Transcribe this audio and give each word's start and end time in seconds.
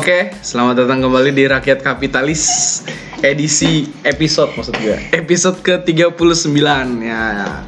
Oke, 0.00 0.32
selamat 0.40 0.80
datang 0.80 1.04
kembali 1.04 1.28
di 1.28 1.44
Rakyat 1.44 1.84
Kapitalis 1.84 2.80
edisi 3.20 3.84
episode 4.00 4.56
maksud 4.56 4.72
gue. 4.80 4.96
Episode 5.12 5.60
ke-39 5.60 6.56
ya. 7.04 7.60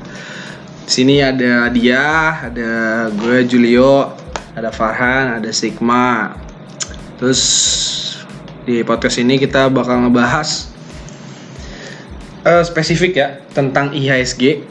Sini 0.88 1.21
ada 1.21 1.68
dia, 1.68 2.32
ada 2.48 2.73
gue 3.12 3.45
Julio, 3.45 4.16
ada 4.56 4.73
Farhan, 4.73 5.45
ada 5.45 5.52
Sigma. 5.52 6.32
Terus 7.20 7.42
di 8.64 8.80
podcast 8.80 9.20
ini 9.20 9.37
kita 9.37 9.69
bakal 9.69 10.09
ngebahas 10.09 10.73
eh, 12.48 12.64
spesifik 12.64 13.12
ya 13.12 13.45
tentang 13.52 13.92
IHSG. 13.92 14.64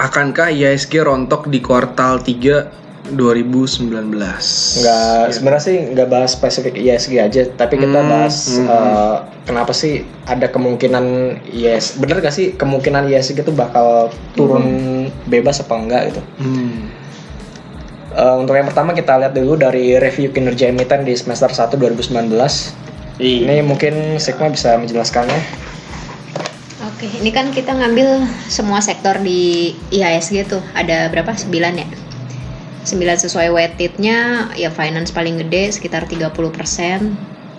Akankah 0.00 0.48
IHSG 0.48 0.96
rontok 1.04 1.44
di 1.52 1.60
kuartal 1.60 2.24
3 2.24 2.83
2019? 3.12 4.16
Nggak, 4.16 5.22
sebenarnya 5.36 5.62
sih 5.62 5.76
nggak 5.92 6.08
bahas 6.08 6.32
spesifik 6.32 6.80
ISG 6.80 7.20
aja, 7.20 7.44
tapi 7.52 7.76
kita 7.76 8.00
Hmm, 8.00 8.08
bahas 8.08 8.56
hmm. 8.56 8.64
eh, 8.64 9.16
kenapa 9.44 9.76
sih 9.76 10.08
ada 10.24 10.48
kemungkinan 10.48 11.36
IS, 11.52 12.00
bener 12.00 12.24
gak 12.24 12.32
sih 12.32 12.56
kemungkinan 12.56 13.12
ISG 13.12 13.44
itu 13.44 13.52
bakal 13.52 14.08
turun 14.32 14.64
bebas 15.28 15.60
apa 15.60 15.74
enggak 15.76 16.02
gitu. 16.16 16.22
Hmm. 16.40 16.88
Eh, 18.14 18.36
untuk 18.40 18.56
yang 18.56 18.64
pertama 18.64 18.96
kita 18.96 19.20
lihat 19.20 19.36
dulu 19.36 19.58
dari 19.58 20.00
review 20.00 20.32
kinerja 20.32 20.72
emiten 20.72 21.04
di 21.04 21.12
semester 21.12 21.52
1 21.52 21.76
2019. 21.76 22.32
Ini 23.20 23.62
mungkin 23.62 24.16
Sigma 24.16 24.48
bisa 24.48 24.80
menjelaskannya. 24.80 25.38
Oke, 26.94 27.10
ini 27.20 27.30
kan 27.34 27.50
kita 27.50 27.74
ngambil 27.74 28.26
semua 28.46 28.78
sektor 28.78 29.18
di 29.18 29.74
IHSG 29.90 30.46
tuh. 30.46 30.62
Ada 30.72 31.10
berapa? 31.10 31.30
9 31.34 31.52
ya? 31.74 31.86
9 32.84 33.00
sesuai 33.00 33.48
weighted-nya 33.48 34.52
ya 34.60 34.68
finance 34.68 35.08
paling 35.08 35.40
gede 35.40 35.72
sekitar 35.72 36.04
30%. 36.04 36.28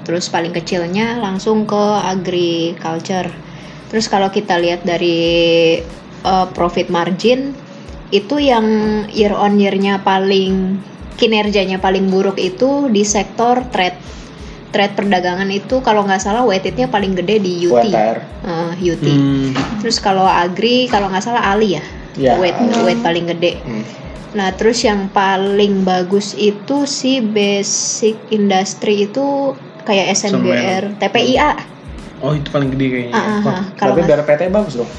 Terus 0.05 0.29
paling 0.29 0.53
kecilnya 0.53 1.17
langsung 1.17 1.65
ke 1.65 1.83
agriculture. 2.05 3.25
Terus 3.89 4.05
kalau 4.05 4.29
kita 4.29 4.61
lihat 4.61 4.85
dari 4.85 5.81
uh, 6.21 6.45
profit 6.53 6.93
margin 6.93 7.57
itu 8.13 8.37
yang 8.37 8.65
year 9.09 9.33
on 9.33 9.57
year-nya 9.57 10.05
paling 10.05 10.77
kinerjanya 11.17 11.81
paling 11.81 12.05
buruk 12.13 12.37
itu 12.37 12.85
di 12.93 13.01
sektor 13.01 13.65
trade. 13.73 13.97
Trade 14.69 14.93
perdagangan 14.93 15.47
itu 15.49 15.79
kalau 15.81 16.05
nggak 16.05 16.21
salah 16.21 16.45
weighted-nya 16.45 16.85
paling 16.91 17.17
gede 17.17 17.41
di 17.41 17.65
UT. 17.65 17.89
WTR. 17.89 18.17
Eh, 18.45 18.71
UT. 18.93 19.07
Hmm. 19.07 19.57
Terus 19.81 19.97
kalau 19.97 20.27
agri 20.27 20.85
kalau 20.85 21.09
nggak 21.09 21.23
salah 21.25 21.49
Ali 21.49 21.79
ya, 21.79 21.83
Ya, 22.19 22.35
weight 22.37 22.53
Ali. 22.59 22.93
weight 22.93 23.01
paling 23.01 23.25
gede. 23.31 23.57
Hmm. 23.63 24.04
Nah 24.35 24.51
terus 24.51 24.83
yang 24.83 25.07
paling 25.09 25.81
bagus 25.81 26.35
itu 26.35 26.83
si 26.83 27.23
basic 27.23 28.19
industry 28.29 29.07
itu 29.07 29.55
kayak 29.81 30.11
SNBR, 30.11 30.99
TPIA, 30.99 31.55
Oh, 32.17 32.31
itu 32.31 32.47
paling 32.47 32.71
gede 32.71 32.85
kayaknya. 32.89 33.13
Ah, 33.13 33.21
ah, 33.21 33.39
ah. 33.45 33.63
kalau 33.75 33.93
Tapi 33.93 34.01
nggak- 34.01 34.23
BRPT 34.23 34.41
bagus 34.49 34.73
dong. 34.75 34.91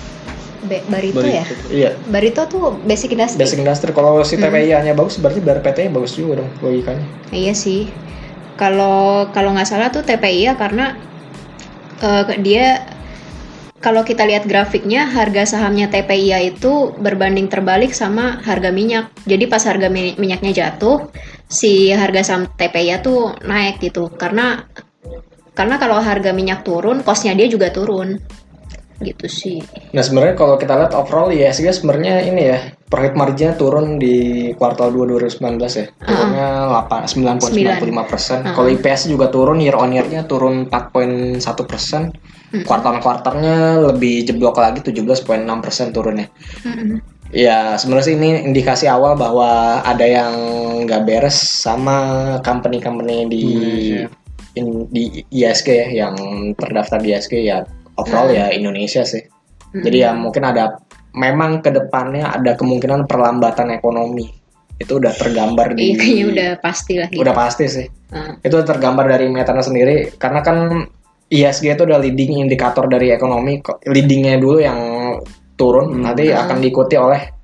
Be- 0.62 0.84
Barito 0.84 1.18
Barito 1.18 1.26
ya. 1.26 1.44
Iya. 1.68 1.90
Barito 2.06 2.42
tuh 2.44 2.76
basic 2.82 3.12
industry. 3.12 3.38
Basic 3.40 3.58
industry 3.58 3.90
kalau 3.90 4.20
si 4.20 4.36
TPI-nya 4.36 4.92
bagus 4.92 5.16
berarti 5.16 5.40
BRPT-nya 5.40 5.90
bagus 5.90 6.12
juga 6.12 6.42
dong 6.42 6.50
logikanya. 6.60 7.02
Iya 7.30 7.54
sih. 7.54 7.88
Kalau 8.54 9.28
kalau 9.30 9.52
nggak 9.52 9.66
salah 9.66 9.88
tuh 9.88 10.02
TPIA 10.02 10.54
karena 10.54 10.96
eh, 11.98 12.24
dia 12.40 12.84
kalau 13.80 14.02
kita 14.02 14.24
lihat 14.24 14.48
grafiknya 14.48 15.04
harga 15.04 15.56
sahamnya 15.56 15.92
TPIA 15.92 16.56
itu 16.56 16.96
berbanding 16.96 17.46
terbalik 17.52 17.92
sama 17.92 18.40
harga 18.40 18.72
minyak. 18.72 19.12
Jadi 19.28 19.44
pas 19.46 19.60
harga 19.62 19.92
mi- 19.92 20.16
minyaknya 20.16 20.52
jatuh, 20.52 21.12
si 21.46 21.92
harga 21.92 22.24
saham 22.24 22.48
TPIA 22.56 23.04
tuh 23.04 23.36
naik 23.44 23.78
gitu. 23.84 24.08
Karena 24.08 24.64
karena 25.56 25.80
kalau 25.80 26.00
harga 26.00 26.32
minyak 26.36 26.64
turun, 26.64 27.00
costnya 27.04 27.36
dia 27.36 27.48
juga 27.48 27.72
turun. 27.72 28.20
Gitu 28.96 29.28
sih. 29.28 29.60
Nah 29.92 30.00
sebenarnya 30.00 30.40
kalau 30.40 30.56
kita 30.56 30.72
lihat 30.72 30.96
overall 30.96 31.28
ISG 31.28 31.68
sebenarnya 31.68 32.24
ini 32.24 32.42
ya 32.48 32.58
profit 32.88 33.12
marginnya 33.12 33.52
turun 33.60 34.00
di 34.00 34.48
kuartal 34.56 34.88
2 34.88 35.36
2019 35.36 35.36
ya 35.68 35.86
turunnya 36.00 36.48
8 36.88 37.04
9,95 37.44 38.08
persen. 38.08 38.38
Uh-uh. 38.40 38.54
Kalau 38.56 38.68
IPS 38.72 39.12
juga 39.12 39.28
turun 39.28 39.60
year 39.60 39.76
on 39.76 39.92
year-nya 39.92 40.24
turun 40.24 40.72
4,1 40.72 41.44
persen. 41.68 42.08
Kuartal 42.62 43.02
kuartalnya 43.02 43.82
lebih 43.92 44.22
jeblok 44.22 44.56
lagi 44.56 44.80
17,6 44.80 45.46
persen 45.64 45.90
turunnya. 45.90 46.30
Mm-mm. 46.62 47.02
Ya 47.34 47.74
sebenarnya 47.74 48.06
sih 48.06 48.14
ini 48.14 48.46
indikasi 48.46 48.86
awal 48.86 49.18
bahwa 49.18 49.82
ada 49.82 50.06
yang 50.06 50.32
nggak 50.86 51.02
beres 51.02 51.34
sama 51.34 51.98
company-company 52.46 53.26
di 53.26 53.42
Indonesia. 53.42 54.06
in- 54.56 54.86
di 54.88 55.04
ISG 55.34 55.68
ya 55.68 56.06
yang 56.06 56.14
terdaftar 56.54 57.02
di 57.02 57.12
ISG 57.12 57.44
ya 57.44 57.66
overall 57.98 58.30
ya 58.30 58.54
Indonesia 58.54 59.02
sih. 59.02 59.26
Jadi 59.76 60.06
ya 60.06 60.14
mungkin 60.16 60.46
ada 60.46 60.80
memang 61.12 61.60
ke 61.60 61.68
depannya 61.74 62.30
ada 62.32 62.54
kemungkinan 62.56 63.04
perlambatan 63.04 63.74
ekonomi 63.74 64.30
itu 64.76 65.00
udah 65.00 65.12
tergambar 65.16 65.72
di 65.72 65.92
Iya 65.92 65.96
kayaknya 65.96 66.24
udah 66.32 66.50
pasti 66.60 66.92
lah 67.00 67.08
gitu. 67.08 67.20
udah 67.24 67.34
pasti 67.36 67.64
sih. 67.68 67.86
Ah. 68.12 68.36
Itu 68.40 68.60
tergambar 68.62 69.08
dari 69.08 69.26
metana 69.28 69.60
sendiri 69.60 70.14
karena 70.16 70.40
kan 70.40 70.88
ISG 71.26 71.74
itu 71.74 71.82
udah 71.82 71.98
leading 71.98 72.38
indikator 72.38 72.86
dari 72.86 73.10
ekonomi 73.10 73.58
leadingnya 73.84 74.38
dulu 74.38 74.62
yang 74.62 74.78
turun 75.56 75.90
Hmm. 75.90 76.02
nanti 76.06 76.30
akan 76.30 76.60
diikuti 76.60 76.94
oleh 76.94 77.34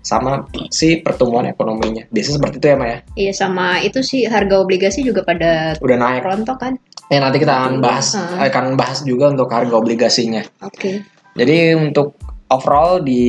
sama 0.00 0.48
si 0.72 1.04
pertumbuhan 1.04 1.44
ekonominya. 1.46 2.08
Biasanya 2.08 2.36
seperti 2.40 2.56
itu 2.56 2.66
ya 2.66 2.76
Maya. 2.80 2.98
Iya 3.14 3.32
sama 3.36 3.84
itu 3.84 4.00
sih 4.00 4.24
harga 4.24 4.56
obligasi 4.56 5.04
juga 5.04 5.20
pada 5.20 5.76
Udah 5.76 5.96
naik. 5.96 6.24
rontok 6.24 6.56
kan. 6.56 6.72
Ya 7.12 7.20
nanti 7.20 7.36
kita 7.36 7.52
akan 7.52 7.84
bahas 7.84 8.16
Ah. 8.16 8.40
akan 8.40 8.80
bahas 8.80 9.04
juga 9.04 9.28
untuk 9.28 9.52
harga 9.52 9.74
obligasinya. 9.76 10.40
Oke. 10.64 11.04
Jadi 11.36 11.76
untuk 11.76 12.16
overall 12.48 13.04
di 13.04 13.22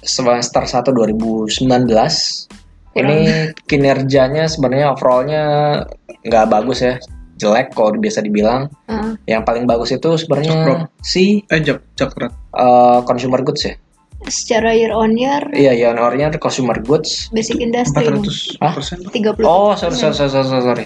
semester 0.00 0.62
1 0.64 0.94
2019 0.94 2.46
ini 2.94 3.18
kinerjanya 3.66 4.46
sebenarnya 4.46 4.94
overallnya 4.94 5.42
nggak 6.22 6.46
bagus 6.46 6.78
ya 6.80 6.94
jelek 7.44 7.66
kalau 7.70 7.92
biasa 7.94 8.18
dibilang 8.18 8.72
Ah. 8.86 9.12
yang 9.24 9.44
paling 9.44 9.64
bagus 9.64 9.92
itu 9.92 10.16
sebenarnya 10.16 10.88
si 10.98 11.44
Eh, 11.46 11.60
jak, 11.60 11.84
jakrat. 11.92 12.32
uh, 12.50 13.04
consumer 13.04 13.38
goods 13.38 13.62
ya 13.62 13.76
secara 14.24 14.72
year 14.72 14.88
on 14.88 15.12
year 15.12 15.44
iya 15.52 15.70
year 15.70 15.92
on 15.94 16.16
year 16.16 16.32
consumer 16.34 16.80
goods 16.80 17.28
basic 17.28 17.60
industry 17.60 18.08
400 18.08 18.56
Hah? 18.56 18.72
persen. 18.72 18.96
30 19.04 19.44
oh 19.44 19.76
sorry 19.76 19.92
sorry 19.92 20.16
sorry 20.16 20.32
sorry, 20.32 20.64
sorry. 20.64 20.84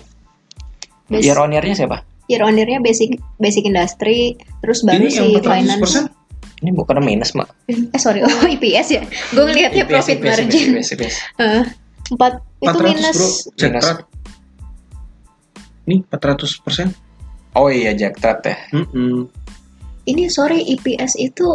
Bas- 1.07 1.23
year 1.23 1.39
on 1.39 1.49
year-nya 1.49 1.79
siapa 1.79 2.03
year 2.27 2.43
on 2.43 2.53
year-nya 2.53 2.83
basic 2.83 3.15
basic 3.39 3.63
industry 3.63 4.35
terus 4.59 4.83
baru 4.83 5.01
Ini 5.01 5.09
si 5.09 5.17
yang 5.17 5.31
400 5.39 5.47
finance 5.47 5.95
ini 6.59 6.71
bukan 6.75 6.99
minus 7.01 7.31
mak 7.33 7.55
eh 7.65 7.79
sorry 7.97 8.21
oh 8.21 8.29
IPS 8.51 8.89
ya 8.91 9.03
gue 9.07 9.45
ngelihatnya 9.47 9.87
IPS, 9.87 9.93
profit 9.95 10.17
IPS, 10.17 10.27
margin 10.27 10.67
IPS, 10.75 10.89
IPS. 10.93 11.15
Eh, 11.39 11.63
empat 12.11 12.33
itu 12.59 12.75
400 12.75 12.91
minus 12.91 13.15
bro. 13.15 13.29
Jakrat. 13.55 13.97
Nih 15.89 16.05
400 16.05 16.61
persen. 16.61 16.93
oh 17.57 17.73
iya 17.73 17.97
Jack 17.97 18.21
Trap 18.21 18.39
ya 18.45 18.57
Mm-mm. 18.77 19.25
ini 20.05 20.29
sorry 20.29 20.61
IPS 20.69 21.17
itu 21.17 21.49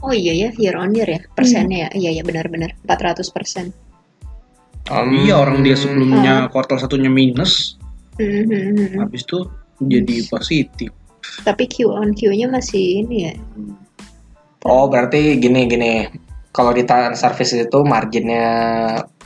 oh 0.00 0.12
iya 0.12 0.32
ya 0.32 0.48
year 0.56 0.74
on 0.74 0.90
year 0.90 1.06
ya 1.06 1.20
persennya 1.30 1.86
ya 1.86 1.88
iya 1.94 2.10
ya 2.18 2.22
benar-benar 2.24 2.72
400 2.82 3.22
persen 3.30 3.66
Um, 4.84 5.16
Iya 5.16 5.40
orang 5.40 5.64
dia 5.64 5.80
sebelumnya 5.80 6.44
kuartal 6.52 6.76
satunya 6.76 7.08
minus, 7.08 7.80
Mhm. 8.20 9.00
habis 9.00 9.24
itu 9.24 9.48
jadi 9.80 10.28
positif. 10.28 10.92
tapi 11.40 11.64
Q 11.64 11.88
on 11.88 12.12
Q-nya 12.12 12.52
masih 12.52 13.00
ini 13.00 13.16
ya 13.24 13.34
Oh 14.60 14.84
berarti 14.88 15.40
gini 15.40 15.64
gini. 15.64 16.04
Kalau 16.54 16.70
di 16.70 16.86
talent 16.86 17.18
service 17.18 17.50
itu 17.58 17.78
marginnya 17.82 18.46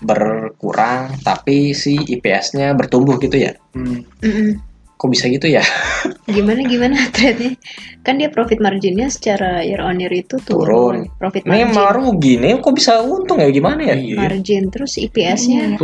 berkurang, 0.01 1.21
tapi 1.21 1.77
si 1.77 2.01
IPS-nya 2.01 2.73
bertumbuh 2.73 3.21
gitu 3.21 3.37
ya? 3.37 3.53
Hmm. 3.77 4.01
Mm-mm. 4.25 4.65
Kok 4.97 5.09
bisa 5.13 5.29
gitu 5.29 5.45
ya? 5.45 5.61
gimana 6.37 6.65
gimana 6.65 6.97
trade 7.15 7.61
kan 8.01 8.17
dia 8.17 8.33
profit 8.33 8.65
marginnya 8.65 9.13
secara 9.13 9.61
year 9.61 9.85
on 9.85 10.01
year 10.01 10.11
itu 10.11 10.41
Turun. 10.41 10.65
turun, 10.65 10.97
profit 11.21 11.45
Ini 11.45 11.69
margin 11.69 11.77
malah 11.77 11.95
rugi 12.01 12.35
nih, 12.41 12.53
kok 12.65 12.73
bisa 12.73 13.05
untung 13.05 13.39
ya 13.45 13.53
gimana 13.53 13.81
ya? 13.85 13.97
Iya. 14.01 14.17
margin 14.25 14.73
terus 14.73 14.97
IPS-nya 14.97 15.77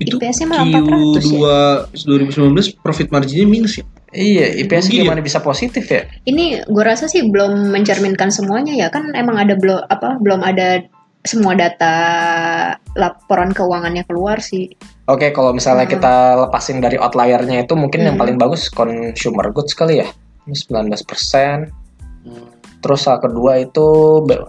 Itu 0.00 0.16
IPS-nya 0.20 0.46
malah 0.50 0.66
Q2 0.66 1.28
400 1.94 2.74
2019 2.74 2.82
profit 2.84 3.08
marginnya 3.12 3.46
minus 3.48 3.78
ya. 3.80 3.84
Iya, 4.14 4.46
IPS 4.62 4.94
Rugi 4.94 4.94
ya? 4.94 5.02
gimana 5.10 5.20
bisa 5.26 5.42
positif 5.42 5.90
ya? 5.90 6.06
ini 6.22 6.62
gue 6.62 6.84
rasa 6.86 7.10
sih 7.10 7.26
belum 7.26 7.74
mencerminkan 7.74 8.30
semuanya 8.30 8.70
ya 8.70 8.86
kan 8.86 9.10
emang 9.10 9.42
ada 9.42 9.58
belum 9.58 9.90
apa 9.90 10.22
belum 10.22 10.38
ada 10.46 10.86
semua 11.26 11.58
data 11.58 11.94
laporan 12.94 13.50
keuangannya 13.50 14.06
keluar 14.06 14.38
sih 14.38 14.70
Oke, 15.04 15.34
kalau 15.36 15.52
misalnya 15.52 15.84
Hmm. 15.84 15.94
kita 15.98 16.14
lepasin 16.48 16.80
dari 16.80 16.96
outlier-nya 16.96 17.68
itu 17.68 17.74
mungkin 17.76 18.08
yang 18.08 18.16
Hmm. 18.16 18.22
paling 18.24 18.36
bagus 18.40 18.72
consumer 18.72 19.52
goods 19.52 19.76
kali 19.76 20.00
ya. 20.00 20.08
Ini 20.48 20.56
19%. 20.56 21.68
Terus 22.80 23.00
yang 23.04 23.20
kedua 23.20 23.52
itu 23.60 23.86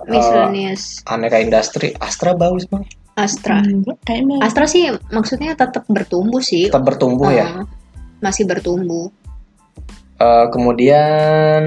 miscellaneous 0.08 1.04
aneka 1.08 1.40
industri. 1.44 1.92
Astra 2.00 2.32
bagus 2.36 2.68
bang. 2.68 2.88
Astra 3.16 3.64
kayaknya 4.04 4.44
Astra 4.44 4.68
sih 4.68 4.92
maksudnya 5.08 5.56
tetap 5.56 5.88
bertumbuh 5.88 6.40
sih 6.40 6.68
Tetap 6.68 6.84
bertumbuh 6.84 7.32
ya. 7.32 7.48
Uh, 7.48 7.66
masih 8.20 8.44
bertumbuh. 8.44 9.08
Eh, 10.16 10.46
kemudian 10.48 11.62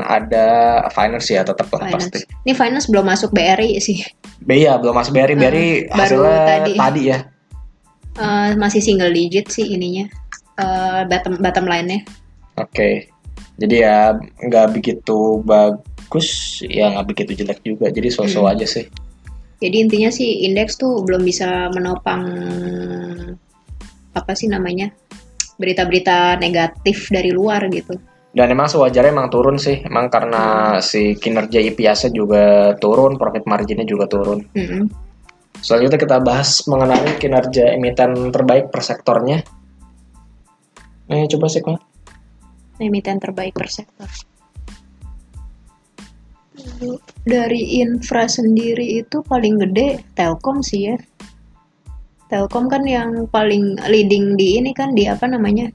ada 0.00 0.46
finance 0.88 1.28
ya 1.28 1.42
tetap 1.42 1.66
lah 1.68 1.82
Finance. 1.84 2.14
pasti. 2.14 2.18
Ini 2.46 2.54
finance 2.54 2.86
belum 2.86 3.02
masuk 3.02 3.34
BRI 3.34 3.74
sih. 3.78 3.98
Iya 4.46 4.78
belum 4.78 4.94
masuk 4.94 5.18
BRI, 5.18 5.34
BRI 5.34 5.66
Hmm, 5.84 5.98
baru 5.98 6.18
hasilnya 6.22 6.38
tadi. 6.46 6.72
tadi. 6.78 7.02
ya. 7.04 7.18
Eh, 8.14 8.50
masih 8.54 8.78
single 8.78 9.10
digit 9.10 9.50
sih 9.50 9.66
ininya. 9.68 10.06
Eh, 10.54 11.00
bottom 11.06 11.42
bottom 11.42 11.66
line-nya. 11.66 12.06
Oke. 12.54 13.10
Jadi 13.58 13.82
ya 13.82 14.14
nggak 14.14 14.66
begitu 14.72 15.42
bagus, 15.42 16.28
ya 16.62 16.94
nggak 16.94 17.06
begitu 17.08 17.30
jelek 17.36 17.60
juga. 17.62 17.90
Jadi 17.90 18.08
so-so 18.08 18.46
Hmm. 18.46 18.54
aja 18.54 18.62
sih. 18.62 18.86
Jadi 19.58 19.76
intinya 19.82 20.10
sih 20.14 20.46
indeks 20.46 20.78
tuh 20.78 21.02
belum 21.02 21.26
bisa 21.26 21.70
menopang 21.74 22.22
apa 24.14 24.32
sih 24.34 24.46
namanya? 24.46 24.90
berita-berita 25.58 26.38
negatif 26.38 27.10
dari 27.10 27.34
luar 27.34 27.66
gitu. 27.74 27.98
Dan 28.30 28.54
emang 28.54 28.70
sewajarnya 28.70 29.10
emang 29.10 29.26
turun 29.26 29.58
sih. 29.58 29.82
Emang 29.82 30.06
karena 30.06 30.78
si 30.78 31.18
kinerja 31.18 31.58
IPS-nya 31.58 32.14
juga 32.14 32.44
turun, 32.78 33.18
profit 33.18 33.42
marginnya 33.50 33.82
juga 33.82 34.06
turun. 34.06 34.46
Mm-mm. 34.54 34.86
Selanjutnya 35.58 35.98
kita 35.98 36.16
bahas 36.22 36.62
mengenai 36.70 37.18
kinerja 37.18 37.74
emiten 37.74 38.30
terbaik 38.30 38.70
per 38.70 38.86
sektornya. 38.86 39.42
Nih 41.10 41.26
coba 41.26 41.46
sih 41.50 41.62
Kak. 41.66 41.82
emiten 42.78 43.18
terbaik 43.18 43.58
per 43.58 43.66
sektor. 43.66 44.06
Dari 47.28 47.82
infra 47.82 48.24
sendiri 48.26 49.02
itu 49.04 49.22
paling 49.22 49.60
gede 49.62 50.02
Telkom 50.14 50.62
sih 50.64 50.92
ya. 50.92 50.96
Telkom 52.28 52.68
kan 52.68 52.84
yang 52.84 53.26
paling 53.32 53.80
leading 53.88 54.36
di 54.36 54.60
ini 54.60 54.76
kan 54.76 54.92
di 54.92 55.08
apa 55.08 55.24
namanya? 55.24 55.72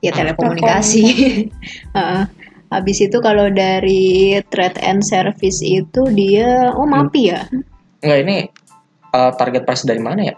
Ya 0.00 0.12
telekomunikasi. 0.12 1.04
Heeh. 1.96 2.22
Habis 2.70 3.02
itu 3.02 3.18
kalau 3.18 3.50
dari 3.50 4.38
trade 4.46 4.78
and 4.86 5.02
service 5.02 5.58
itu 5.58 6.06
dia 6.14 6.70
oh 6.70 6.86
MAPI 6.86 7.22
ya. 7.26 7.42
Enggak 8.00 8.18
ini 8.22 8.36
eh, 9.10 9.32
target 9.34 9.62
price 9.66 9.82
dari 9.82 9.98
mana 9.98 10.22
ya? 10.22 10.36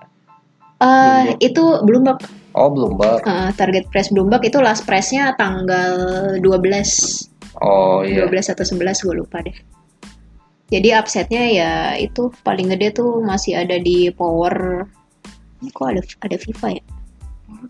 Eh 0.80 1.36
itu 1.44 1.84
Bloomberg. 1.84 2.24
Oh 2.56 2.72
Bloomberg. 2.72 3.20
Heeh, 3.22 3.50
target 3.54 3.84
price 3.92 4.08
Bloomberg 4.08 4.42
itu 4.48 4.58
last 4.64 4.88
price-nya 4.88 5.36
tanggal 5.36 5.94
12 6.40 7.31
Oh 7.62 8.02
iya. 8.02 8.26
12 8.26 8.52
atau 8.52 8.64
11 8.66 9.06
gue 9.06 9.14
lupa 9.14 9.38
deh. 9.40 9.54
Jadi 10.72 10.88
upsetnya 10.96 11.42
ya 11.52 11.72
itu 12.00 12.32
paling 12.42 12.72
gede 12.72 12.96
tuh 12.96 13.20
masih 13.22 13.60
ada 13.60 13.76
di 13.78 14.08
power. 14.10 14.88
Ini 15.62 15.70
kok 15.70 15.86
ada 15.86 16.02
ada 16.24 16.36
FIFA 16.40 16.68
ya? 16.74 16.84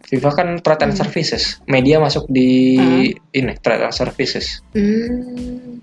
Viva 0.09 0.31
kan 0.33 0.49
and 0.87 0.95
Hmm. 0.95 1.01
services. 1.05 1.59
Media 1.67 1.99
masuk 1.99 2.25
di 2.31 2.79
Hmm. 2.79 3.37
ini 3.37 3.53
and 3.59 3.93
services. 3.93 4.63
Hmm. 4.73 5.83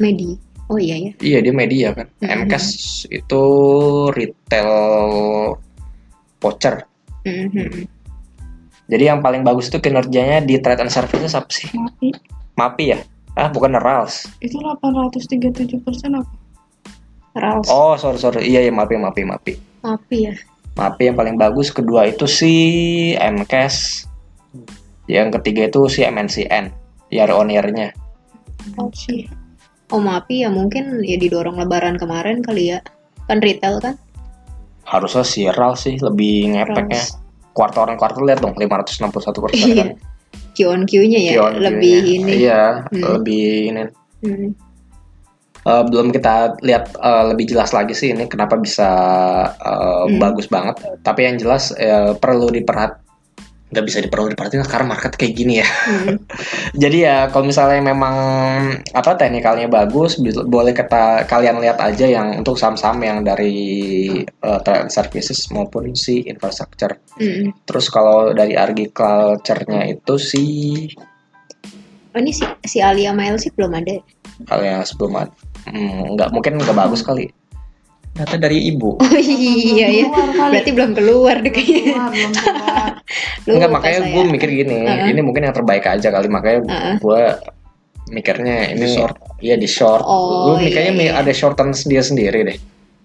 Medi. 0.00 0.34
Oh 0.72 0.80
iya 0.80 0.96
ya. 0.96 1.12
Iya 1.20 1.38
dia 1.44 1.54
media 1.54 1.88
kan. 1.92 2.08
Hmm. 2.24 2.48
MCAS 2.48 2.66
itu 3.12 3.44
retail 4.16 4.72
voucher. 6.40 6.88
Mhm. 7.28 7.88
Jadi 8.84 9.04
yang 9.08 9.24
paling 9.24 9.44
bagus 9.44 9.72
itu 9.72 9.80
kinerjanya 9.80 10.44
di 10.44 10.60
trade 10.60 10.84
and 10.84 10.92
services 10.92 11.32
apa 11.32 11.48
sih? 11.48 11.68
Mapi. 12.54 12.94
Ya? 12.94 12.98
Ah 13.34 13.50
bukan 13.50 13.74
RALS. 13.74 14.30
Itu 14.38 14.62
837 14.62 15.82
persen 15.82 16.14
apa? 16.14 16.30
Rals. 17.34 17.66
Oh 17.66 17.98
sorry 17.98 18.18
sorry. 18.22 18.46
Iya 18.46 18.70
ya 18.70 18.72
MAPI 18.72 18.94
MAPI 18.94 19.22
MAPI. 19.26 19.52
Mapi 19.82 20.18
ya. 20.30 20.34
MAPI 20.78 21.02
yang 21.10 21.16
paling 21.18 21.36
bagus 21.38 21.74
kedua 21.74 22.06
itu 22.06 22.30
si 22.30 22.54
MCAS. 23.18 24.06
Yang 25.10 25.42
ketiga 25.42 25.66
itu 25.66 25.90
si 25.90 26.06
MNCN. 26.06 26.70
Year 27.10 27.30
on 27.34 27.50
year-nya. 27.50 27.90
Oke. 28.78 29.26
Oh 29.90 29.98
Mapi 29.98 30.46
ya 30.46 30.48
mungkin 30.48 31.02
ya 31.02 31.18
didorong 31.18 31.58
lebaran 31.58 31.98
kemarin 31.98 32.38
kali 32.38 32.70
ya. 32.70 32.78
Kan 33.26 33.42
retail 33.42 33.82
kan? 33.82 33.98
Harusnya 34.86 35.26
si 35.26 35.50
RALS 35.50 35.90
sih 35.90 35.98
lebih 35.98 36.54
ngepeknya. 36.54 37.02
Rals. 37.02 37.18
Kuartal 37.54 37.90
on 37.90 37.98
kuartal 37.98 38.26
lihat 38.26 38.42
dong 38.42 38.54
561 38.54 39.42
persen 39.42 39.68
kan. 39.74 39.88
Q 40.54 40.58
on 40.64 40.82
Q-nya 40.86 41.20
ya 41.20 41.32
Q 41.34 41.38
on 41.42 41.54
lebih 41.60 41.96
Q-nya. 42.00 42.14
ini. 42.16 42.32
Iya, 42.40 42.62
Hmm. 42.88 43.02
lebih 43.18 43.46
ini. 43.68 43.82
Hmm. 44.24 44.48
Eh, 45.64 45.82
belum 45.88 46.12
kita 46.12 46.60
lihat 46.60 46.92
eh, 46.94 47.24
lebih 47.32 47.44
jelas 47.48 47.72
lagi 47.72 47.92
sih 47.92 48.12
ini 48.12 48.24
kenapa 48.24 48.56
bisa 48.56 48.88
eh, 49.52 50.04
Hmm. 50.08 50.16
bagus 50.16 50.48
banget. 50.48 50.76
Tapi 51.00 51.20
yang 51.24 51.36
jelas 51.36 51.72
eh, 51.74 52.16
perlu 52.16 52.48
diperhat 52.48 53.03
nggak 53.74 53.86
bisa 53.90 53.98
diperlu 53.98 54.30
diperhatiin 54.30 54.62
karena 54.62 54.86
market 54.86 55.12
kayak 55.18 55.34
gini 55.34 55.58
ya. 55.58 55.66
Hmm. 55.66 56.16
Jadi 56.82 56.98
ya 57.02 57.26
kalau 57.34 57.50
misalnya 57.50 57.82
memang 57.82 58.16
apa 58.94 59.18
teknikalnya 59.18 59.66
bagus, 59.66 60.22
boleh 60.46 60.70
kita 60.70 61.26
kalian 61.26 61.58
lihat 61.58 61.82
aja 61.82 62.06
yang 62.06 62.38
untuk 62.38 62.54
saham-saham 62.54 63.02
yang 63.02 63.18
dari 63.26 63.58
trade 64.38 64.88
services 64.94 65.50
maupun 65.50 65.90
si 65.98 66.22
infrastructure. 66.24 66.94
Hmm. 67.18 67.50
Terus 67.66 67.90
kalau 67.90 68.30
dari 68.30 68.54
agriculture-nya 68.54 69.90
itu 69.90 70.14
si 70.16 70.44
Oh 72.14 72.22
ini 72.22 72.30
si 72.30 72.46
si 72.62 72.78
Alia 72.78 73.10
Mail 73.10 73.34
sih 73.42 73.50
belum 73.50 73.74
ada. 73.74 73.98
yang 74.62 74.86
sebelum 74.86 75.18
ad- 75.18 75.34
hmm, 75.66 76.14
nggak 76.14 76.30
mungkin 76.30 76.62
nggak 76.62 76.78
bagus 76.78 77.02
kali. 77.02 77.26
Data 78.14 78.38
dari 78.38 78.70
ibu. 78.70 78.94
Oh 79.02 79.18
iya 79.18 79.90
ya. 79.90 80.06
Berarti 80.38 80.70
belum 80.70 80.94
keluar 80.94 81.42
deh 81.42 81.50
kayaknya. 81.50 81.98
Belum 82.14 82.30
keluar. 82.30 82.90
Enggak 83.58 83.70
makanya 83.74 84.00
saya. 84.06 84.12
gue 84.14 84.22
mikir 84.30 84.48
gini, 84.54 84.76
Heeh. 84.86 85.10
ini 85.10 85.20
mungkin 85.20 85.42
yang 85.50 85.54
terbaik 85.54 85.84
aja 85.84 86.08
kali 86.14 86.30
makanya 86.30 86.62
Heeh. 86.70 86.96
gue 87.02 87.22
mikirnya 88.14 88.70
ini 88.70 88.86
Di 88.86 88.88
short. 88.94 89.16
Iya 89.42 89.56
di 89.58 89.68
short. 89.68 90.06
Oh, 90.06 90.54
gue 90.54 90.70
mikirnya 90.70 90.92
iya, 90.94 91.04
iya. 91.10 91.12
ada 91.18 91.32
shorten 91.34 91.74
dia 91.74 92.02
sendiri 92.06 92.46
deh. 92.46 92.58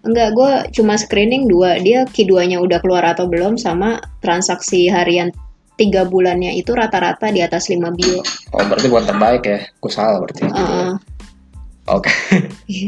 Enggak, 0.06 0.30
gue 0.38 0.52
cuma 0.80 0.96
screening 0.96 1.50
dua. 1.50 1.82
Dia 1.82 2.06
Q2-nya 2.06 2.62
udah 2.62 2.80
keluar 2.80 3.04
atau 3.04 3.26
belum 3.26 3.58
sama 3.60 4.00
transaksi 4.22 4.88
harian 4.88 5.34
tiga 5.80 6.04
bulannya 6.06 6.60
itu 6.60 6.76
rata-rata 6.76 7.32
di 7.32 7.40
atas 7.40 7.72
5 7.72 7.80
bio. 7.96 8.20
Oh 8.52 8.64
berarti 8.68 8.88
bukan 8.92 9.06
terbaik 9.10 9.44
ya? 9.48 9.60
Gue 9.80 9.92
salah 9.92 10.20
berarti. 10.20 10.44
Heeh. 10.44 10.92
Oke. 11.90 12.14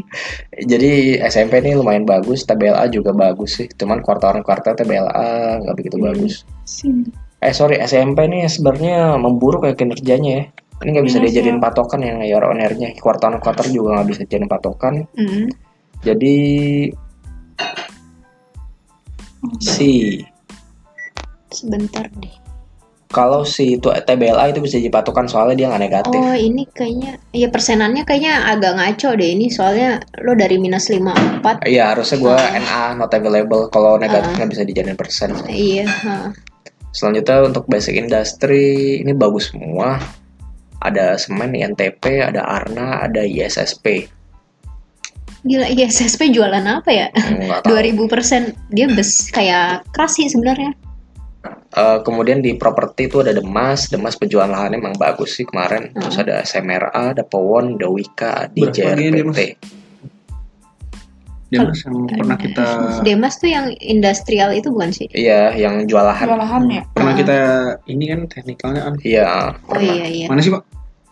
Jadi 0.72 1.18
SMP 1.26 1.62
ini 1.66 1.74
lumayan 1.74 2.06
bagus, 2.06 2.46
TBLA 2.46 2.90
juga 2.94 3.12
bagus 3.12 3.58
sih. 3.58 3.68
Cuman 3.74 4.00
kuartal 4.06 4.38
on 4.38 4.44
kuartal 4.46 4.78
TBLA 4.78 5.62
nggak 5.66 5.76
begitu 5.78 5.98
Hmm. 5.98 6.08
bagus. 6.14 6.34
Sing. 6.66 7.10
Eh 7.42 7.54
sorry 7.54 7.82
SMP 7.82 8.30
nih 8.30 8.46
sebenarnya 8.46 9.18
memburuk 9.18 9.66
ya 9.66 9.74
kinerjanya 9.74 10.32
ya. 10.32 10.44
Ini 10.82 10.90
nggak 10.98 11.06
bisa 11.06 11.18
Iya, 11.22 11.26
dijadiin 11.30 11.60
patokan 11.62 12.02
yang 12.02 12.22
year 12.26 12.42
on 12.42 12.58
year-nya. 12.58 12.94
Kuartal 12.98 13.38
juga 13.70 14.02
nggak 14.02 14.08
bisa 14.10 14.22
dijadiin 14.26 14.50
patokan. 14.50 14.94
Hmm. 15.18 15.46
Jadi 16.02 16.38
si 19.62 20.22
Sebentar 21.52 22.08
deh. 22.18 22.41
Kalau 23.12 23.44
si 23.44 23.78
itu 23.78 23.92
TBLA 23.92 24.56
itu 24.56 24.64
bisa 24.64 24.80
dipatokan 24.80 25.28
soalnya 25.28 25.56
dia 25.60 25.68
nggak 25.70 25.84
negatif. 25.84 26.18
Oh 26.18 26.34
ini 26.34 26.64
kayaknya, 26.72 27.20
ya 27.36 27.52
persenannya 27.52 28.08
kayaknya 28.08 28.50
agak 28.50 28.80
ngaco 28.80 29.10
deh 29.20 29.30
ini 29.36 29.52
soalnya 29.52 30.00
lo 30.24 30.34
dari 30.34 30.56
minus 30.58 30.88
54. 30.88 31.68
Iya 31.68 31.94
harusnya 31.94 32.18
gue 32.18 32.36
Ah. 32.36 32.58
NA 32.58 32.84
not 32.98 33.12
available 33.12 33.68
kalau 33.70 34.00
negatif 34.00 34.32
nggak 34.34 34.50
bisa 34.50 34.64
dijadiin 34.64 34.98
persen. 34.98 35.36
Iya. 35.46 35.86
heeh. 35.86 36.28
Selanjutnya 36.92 37.48
untuk 37.48 37.68
basic 37.72 37.96
industry 37.96 39.00
ini 39.04 39.12
bagus 39.16 39.52
semua. 39.52 40.00
Ada 40.82 41.14
semen, 41.22 41.54
INTP, 41.54 42.26
ada 42.26 42.42
Arna, 42.42 43.06
ada 43.06 43.22
ISSP. 43.22 44.10
Gila, 45.46 45.70
ISSP 45.74 46.34
jualan 46.34 46.62
apa 46.66 46.90
ya? 46.90 47.08
Tahu. 47.66 47.70
2000 48.10 48.10
persen 48.12 48.42
dia 48.74 48.90
bes 48.90 49.30
kayak 49.30 49.86
keras 49.94 50.18
sih 50.18 50.30
sebenarnya. 50.30 50.74
Eh, 51.72 52.00
kemudian 52.04 52.44
di 52.44 52.54
properti 52.54 53.08
itu 53.08 53.24
ada 53.24 53.32
Demas, 53.32 53.88
Demas 53.88 54.14
penjualan 54.14 54.46
lahannya 54.46 54.78
emang 54.78 55.00
bagus 55.00 55.40
sih 55.40 55.48
kemarin. 55.48 55.90
Terus 55.96 56.20
Hmm. 56.20 56.24
ada 56.28 56.34
SMRA, 56.44 56.92
ada 57.16 57.24
Powon, 57.24 57.80
ada 57.80 57.88
Wika, 57.88 58.52
di 58.52 58.68
Demas? 58.68 58.76
JRPT. 58.76 59.40
Dia 61.52 61.68
mas 61.68 61.84
yang 61.84 62.08
pernah 62.08 62.40
kita 62.40 62.64
Demas 63.04 63.36
tuh 63.36 63.52
yang 63.52 63.76
industrial 63.84 64.56
itu 64.56 64.72
bukan 64.72 64.88
sih? 64.96 65.08
Iya, 65.12 65.52
yang 65.52 65.84
jual 65.84 66.00
lahan. 66.00 66.24
Jual 66.32 66.40
lahan 66.40 66.64
ya? 66.72 66.82
pernah 66.96 67.12
Ah. 67.12 67.18
kita 67.20 67.36
ini 67.88 68.04
kan 68.08 68.20
teknikalnya 68.24 68.82
kan 68.88 68.96
Iya, 69.04 69.28
Oh 69.68 69.76
pernah. 69.76 69.84
iya 69.84 70.06
iya. 70.08 70.26
mana 70.32 70.40
sih 70.40 70.52
pak? 70.52 70.64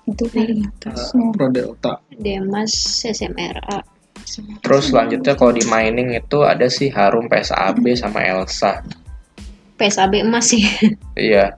Itu 0.08 0.24
paling 0.32 0.64
atasnya. 0.64 1.26
Pro 1.36 1.48
Delta. 1.52 1.94
Demas 2.16 2.72
SMRA. 3.04 3.84
Terus 4.64 4.84
selanjutnya 4.88 5.34
kalau 5.36 5.52
di 5.52 5.64
mining 5.66 6.16
itu 6.16 6.40
ada 6.42 6.68
sih 6.68 6.88
Harum, 6.88 7.28
PSAB, 7.28 8.00
sama 8.00 8.24
Elsa. 8.24 8.80
PSAB 9.80 10.28
emas 10.28 10.52
sih. 10.52 10.68
Iya. 11.16 11.56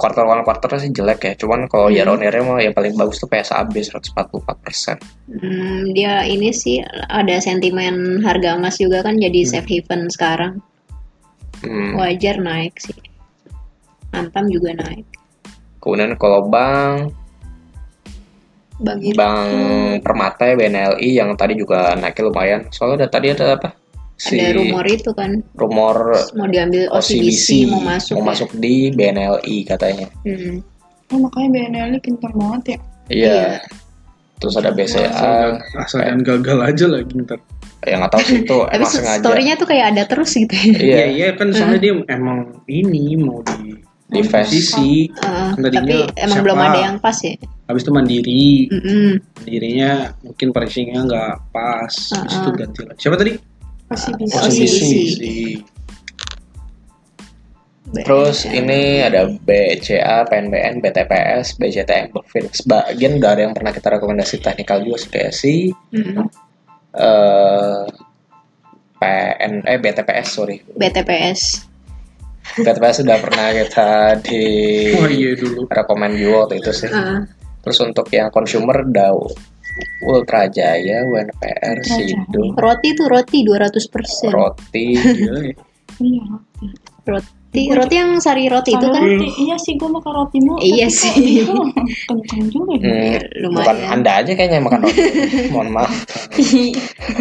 Kuartal 0.00 0.24
one 0.24 0.40
kuartalnya 0.40 0.80
sih 0.80 0.92
jelek 0.96 1.20
ya. 1.28 1.32
Cuman 1.36 1.68
kalau 1.68 1.92
Hmm. 1.92 1.96
year 1.96 2.08
on 2.08 2.24
mah 2.24 2.64
yang 2.64 2.72
paling 2.72 2.96
bagus 2.96 3.20
tuh 3.20 3.28
PSAB 3.28 3.76
144%. 3.76 4.96
Hmm, 5.28 5.92
dia 5.92 6.24
ini 6.24 6.56
sih 6.56 6.80
ada 7.12 7.36
sentimen 7.36 8.24
harga 8.24 8.56
emas 8.56 8.80
juga 8.80 9.04
kan 9.04 9.20
jadi 9.20 9.44
safe 9.44 9.68
haven 9.68 10.08
sekarang. 10.08 10.64
Hmm. 11.60 12.00
Wajar 12.00 12.40
naik 12.40 12.80
sih. 12.80 12.96
Antam 14.16 14.48
juga 14.48 14.72
naik. 14.72 15.04
Kemudian 15.84 16.16
kalau 16.16 16.48
bank 16.48 17.12
Bang 18.80 19.00
Iri. 19.04 19.16
Bank 19.16 20.00
Permata 20.00 20.48
ya 20.48 20.56
BNLI 20.56 21.08
yang 21.12 21.36
tadi 21.36 21.52
juga 21.52 21.92
naiknya 22.00 22.24
lumayan. 22.32 22.60
Soalnya 22.72 23.04
ada 23.04 23.08
tadi 23.12 23.28
ada 23.28 23.60
apa? 23.60 23.76
Ada 24.22 24.52
rumor 24.52 24.84
itu 24.84 25.10
kan 25.10 25.30
rumor 25.54 25.96
mau 26.34 26.44
diambil 26.44 26.88
OCBC, 26.90 27.64
mau 27.66 27.80
masuk. 27.80 28.14
ya. 28.14 28.22
masuk 28.22 28.50
di 28.54 28.74
BNLI 28.90 29.56
katanya. 29.64 30.12
Hmm. 30.22 30.60
Oh, 31.08 31.18
makanya 31.18 31.48
BNL 31.50 31.86
ini 31.88 31.98
pintar 31.98 32.30
banget 32.30 32.62
ya. 32.66 32.78
Iya. 33.08 33.26
Iya. 33.26 33.48
Terus 34.36 34.54
ada 34.54 34.70
BCA 34.70 35.04
Asal, 35.06 35.48
asal 35.74 35.98
dan 36.00 36.20
gagal 36.20 36.58
aja 36.58 36.84
lagi 36.86 37.12
ntar. 37.18 37.40
yang 37.82 37.98
nggak 37.98 38.12
tahu 38.12 38.22
sih 38.22 38.38
itu 38.38 38.58
Tapi 38.62 38.76
emang 38.76 38.90
sengaja. 38.90 39.20
story-nya 39.20 39.54
tuh 39.54 39.66
kayak 39.66 39.86
ada 39.90 40.02
terus 40.04 40.30
gitu 40.32 40.52
ya. 40.52 40.64
Iya, 40.64 40.76
Iya 40.76 41.02
iya 41.08 41.28
kan 41.32 41.48
soalnya 41.50 41.78
dia 41.78 41.92
emang 42.06 42.38
ini 42.66 43.16
mau 43.16 43.40
di 43.42 43.80
Di 44.06 44.20
posisi 44.22 45.06
Uh, 45.16 45.54
Kan 45.54 45.62
tadinya 45.62 45.80
tapi 45.80 45.94
emang 46.18 46.34
siapa? 46.34 46.44
belum 46.44 46.58
ada 46.58 46.78
yang 46.82 46.96
pas 46.98 47.18
ya. 47.20 47.34
habis 47.64 47.80
itu 47.80 47.90
mandiri 47.90 48.42
Mm-mm. 48.66 49.10
mandirinya 49.38 49.90
mungkin 50.20 50.48
pricingnya 50.50 51.00
nggak 51.04 51.32
pas 51.50 51.94
habis 52.10 52.34
itu 52.34 52.50
ganti 52.52 52.80
lagi 52.82 52.98
siapa 52.98 53.14
tadi 53.14 53.32
Pasti 53.90 54.10
bisa. 54.14 54.38
OCBC. 54.46 55.20
Terus 57.90 58.46
ini 58.46 59.02
ada 59.02 59.26
BCA, 59.26 60.22
PNBN, 60.30 60.78
BTPS, 60.78 61.58
BCTM, 61.58 62.14
Bovin. 62.14 62.46
Sebagian 62.54 63.18
dari 63.18 63.42
yang 63.42 63.50
pernah 63.50 63.74
kita 63.74 63.98
rekomendasi 63.98 64.38
teknikal 64.38 64.78
juga 64.86 64.98
sih 65.02 65.10
kayak 65.10 65.32
si 65.34 65.54
Mm-mm. 65.90 66.26
eh 66.94 67.82
PN 69.00 69.52
eh 69.66 69.78
BTPS 69.82 70.28
sorry 70.30 70.62
BTPS. 70.78 71.66
BTPS 72.62 73.02
sudah 73.02 73.18
pernah 73.18 73.50
kita 73.58 74.22
di 74.22 74.42
oh 74.94 75.10
iya 75.10 75.34
dulu 75.34 75.66
rekomend 75.66 76.14
juga 76.14 76.46
waktu 76.46 76.62
itu 76.62 76.70
sih. 76.70 76.90
Uh, 76.94 77.26
Terus 77.60 77.78
untuk 77.82 78.06
yang 78.14 78.30
consumer 78.30 78.86
Dow 78.86 79.34
Ultra 80.04 80.48
Jaya, 80.48 81.04
UNPR, 81.04 81.76
Jaya. 81.84 82.06
Sido, 82.06 82.54
roti 82.56 82.94
tuh 82.96 83.06
roti 83.08 83.44
200%. 83.44 84.30
Roti, 84.32 84.84
Gila 84.96 85.40
ya. 85.44 85.56
Iya. 86.00 86.24
Roti, 87.04 87.39
roti 87.50 87.94
yang 87.98 88.14
sari 88.22 88.46
roti 88.46 88.78
itu 88.78 88.86
kan 88.86 89.02
Roti, 89.02 89.28
iya 89.42 89.56
sih 89.58 89.74
gue 89.74 89.90
makan 89.90 90.12
roti 90.14 90.38
mulu. 90.38 90.62
Iya 90.62 90.86
sih. 90.86 91.42
itu 91.42 91.54
Kenceng 92.06 92.46
juga 92.46 92.78
ya. 92.78 93.18
Hmm, 93.18 93.42
lumayan. 93.42 93.54
bukan 93.58 93.78
anda 93.90 94.10
aja 94.22 94.32
kayaknya 94.38 94.56
yang 94.62 94.66
makan 94.70 94.80
roti. 94.86 95.02
Mohon 95.50 95.68
maaf. 95.74 95.90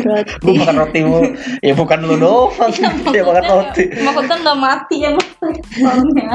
roti. 0.06 0.38
Gue 0.46 0.54
makan 0.54 0.76
roti 0.78 1.00
mulu. 1.02 1.30
Ya 1.66 1.74
bukan 1.74 2.00
lu 2.06 2.16
doang. 2.22 2.72
Dia 3.14 3.24
makan 3.26 3.46
roti. 3.50 3.84
Maksudnya 3.90 4.36
nggak 4.46 4.58
mati 4.62 4.96
ya 5.02 5.10
maksudnya. 5.18 6.30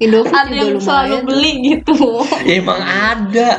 Indofood 0.00 0.46
Ada 0.48 0.54
yang 0.56 0.80
selalu 0.80 1.16
lumayan. 1.20 1.28
beli 1.28 1.52
gitu. 1.68 1.98
Ya 2.48 2.54
emang 2.64 2.80
ada. 2.80 3.50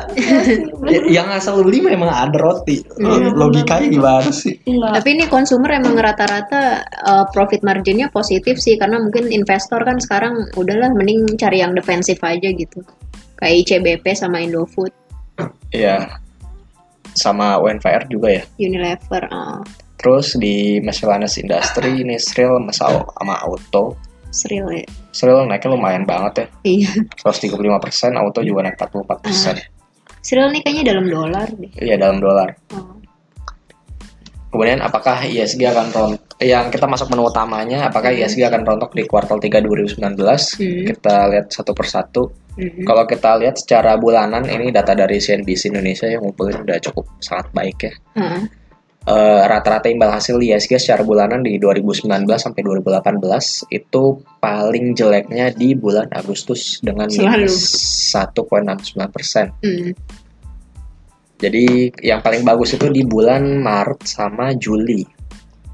Ya, 0.90 1.00
yang 1.22 1.28
asal 1.30 1.62
beli 1.62 1.86
memang 1.86 2.10
ada 2.10 2.38
roti. 2.42 2.82
Iya, 2.98 3.32
Logikanya 3.38 3.88
gimana 3.92 4.32
sih? 4.34 4.58
Enggak. 4.66 4.98
Tapi 4.98 5.10
ini 5.14 5.26
consumer 5.30 5.78
emang 5.78 5.94
rata-rata 5.94 6.84
uh, 7.06 7.26
profit 7.30 7.62
marginnya 7.62 8.10
positif 8.10 8.58
sih 8.58 8.82
karena 8.82 8.98
mungkin 8.98 9.30
investor 9.44 9.84
kan 9.84 10.00
sekarang 10.00 10.48
udahlah 10.56 10.96
mending 10.96 11.28
cari 11.36 11.60
yang 11.60 11.76
defensif 11.76 12.24
aja 12.24 12.48
gitu. 12.48 12.80
Kayak 13.36 13.68
ICBP 13.68 14.16
sama 14.16 14.40
Indofood, 14.40 14.96
Iya. 15.74 16.22
Sama 17.14 17.58
UNVR 17.62 18.06
juga 18.10 18.42
ya. 18.42 18.44
Unilever. 18.62 19.26
uh, 19.30 19.62
Terus 19.98 20.36
di 20.38 20.82
miscellaneous 20.82 21.38
industry 21.40 22.04
ini 22.04 22.18
Sril 22.18 22.58
sama 22.74 23.06
sama 23.06 23.36
auto. 23.42 23.98
Sril 24.34 24.66
ya. 24.74 24.88
Sril 25.14 25.46
naiknya 25.46 25.78
lumayan 25.78 26.06
banget 26.10 26.34
ya. 26.34 26.48
Iya. 26.66 26.92
135%, 27.22 28.18
auto 28.18 28.42
juga 28.42 28.66
naik 28.66 28.78
44%. 28.82 29.62
Sril 30.26 30.50
nih 30.50 30.62
kayaknya 30.66 30.84
dalam 30.96 31.06
dolar 31.10 31.48
deh. 31.54 31.72
Iya 31.78 31.96
dalam 32.02 32.18
dolar. 32.18 32.58
Oh. 32.74 32.93
Kemudian 34.54 34.86
apakah 34.86 35.26
ISG 35.26 35.66
akan 35.66 35.90
rontok? 35.90 36.38
Yang 36.38 36.78
kita 36.78 36.86
masuk 36.86 37.10
menu 37.10 37.26
utamanya, 37.26 37.90
apakah 37.90 38.14
ISG 38.14 38.46
akan 38.46 38.62
rontok 38.62 38.94
di 38.94 39.10
kuartal 39.10 39.42
3 39.42 39.66
2019? 39.66 39.98
Hmm. 39.98 40.86
Kita 40.94 41.16
lihat 41.34 41.50
satu 41.50 41.74
persatu. 41.74 42.30
Mhm. 42.54 42.86
Kalau 42.86 43.10
kita 43.10 43.42
lihat 43.42 43.58
secara 43.58 43.98
bulanan, 43.98 44.46
ini 44.46 44.70
data 44.70 44.94
dari 44.94 45.18
CNBC 45.18 45.74
Indonesia 45.74 46.06
yang 46.06 46.22
ngumpulin 46.22 46.62
udah 46.62 46.78
cukup 46.86 47.10
sangat 47.18 47.50
baik 47.50 47.78
ya. 47.82 47.94
Heeh. 48.14 48.42
Eh, 49.04 49.42
rata-rata 49.52 49.92
imbal 49.92 50.16
hasil 50.16 50.40
ISG 50.40 50.80
secara 50.80 51.04
bulanan 51.04 51.44
di 51.44 51.60
2019 51.60 52.08
sampai 52.40 52.64
2018 52.64 53.68
itu 53.68 54.24
paling 54.40 54.96
jeleknya 54.96 55.52
di 55.52 55.76
bulan 55.76 56.08
Agustus 56.16 56.80
dengan 56.80 57.12
minus 57.12 57.52
1,69 58.16 59.12
persen. 59.12 59.52
Hmm. 59.60 59.92
Jadi 61.44 61.92
yang 62.00 62.24
paling 62.24 62.48
bagus 62.48 62.80
itu 62.80 62.88
di 62.88 63.04
bulan 63.04 63.60
Maret 63.60 64.08
sama 64.08 64.56
Juli. 64.56 65.04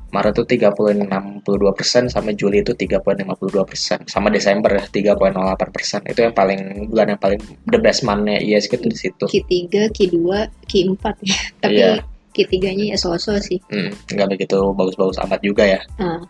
Maret 0.10 0.42
itu 0.42 0.66
3,62 0.66 1.46
persen, 1.78 2.10
sama 2.10 2.34
Juli 2.34 2.66
itu 2.66 2.74
3,52 2.74 3.62
persen, 3.62 4.02
sama 4.10 4.34
Desember 4.34 4.74
ya 4.74 5.14
3,08 5.14 5.70
persen. 5.70 6.02
Itu 6.10 6.26
yang 6.26 6.34
paling 6.34 6.90
bulan 6.90 7.14
yang 7.14 7.22
paling 7.22 7.38
the 7.70 7.78
best 7.78 8.02
month-nya 8.02 8.42
ISG 8.42 8.82
itu 8.82 8.90
di 8.90 8.98
situ. 8.98 9.26
Q3, 9.30 9.94
Q2, 9.94 10.18
Q4 10.66 11.06
ya. 11.22 11.38
Tapi 11.62 11.78
Iya. 11.78 12.02
Q3-nya 12.34 12.86
ya 12.94 12.98
so-so 12.98 13.38
sih. 13.38 13.62
Hmm, 13.70 13.94
nggak 14.10 14.30
begitu 14.34 14.58
bagus-bagus 14.74 15.22
amat 15.22 15.42
juga 15.46 15.70
ya. 15.70 15.82
Ah. 16.02 16.26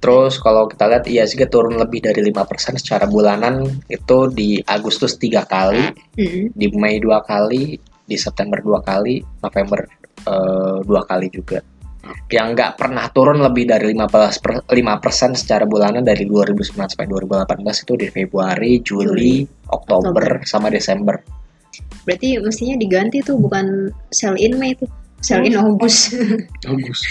Terus 0.00 0.40
kalau 0.40 0.64
kita 0.64 0.88
lihat 0.88 1.04
ISG 1.04 1.44
turun 1.52 1.76
lebih 1.76 2.00
dari 2.00 2.24
5% 2.24 2.80
secara 2.80 3.04
bulanan 3.04 3.68
itu 3.86 4.18
di 4.32 4.56
Agustus 4.64 5.20
tiga 5.20 5.44
kali, 5.44 5.92
Mm-mm. 6.16 6.56
di 6.56 6.66
Mei 6.72 6.96
dua 6.96 7.20
kali, 7.20 7.76
di 8.10 8.18
September 8.18 8.58
dua 8.58 8.82
kali, 8.82 9.22
November 9.22 9.86
eh, 10.26 10.78
dua 10.82 11.06
kali 11.06 11.30
juga. 11.30 11.62
Yang 12.32 12.48
nggak 12.56 12.72
pernah 12.80 13.06
turun 13.12 13.44
lebih 13.44 13.68
dari 13.68 13.92
15 13.92 14.40
per, 14.40 14.64
5% 14.66 15.36
secara 15.36 15.68
bulanan 15.68 16.00
dari 16.00 16.24
2009 16.24 16.96
sampai 16.96 17.06
2018 17.06 17.84
itu 17.84 17.92
di 17.94 18.06
Februari, 18.08 18.80
Juli, 18.80 19.44
Oktober, 19.68 20.40
sama 20.48 20.72
Desember. 20.72 21.20
Berarti 22.08 22.40
mestinya 22.40 22.80
diganti 22.80 23.20
tuh 23.20 23.36
bukan 23.36 23.92
sell 24.08 24.34
in 24.40 24.56
Mei 24.56 24.72
tuh. 24.74 24.88
Sell 25.20 25.44
in 25.44 25.54
August. 25.60 26.16
bagus 26.64 27.04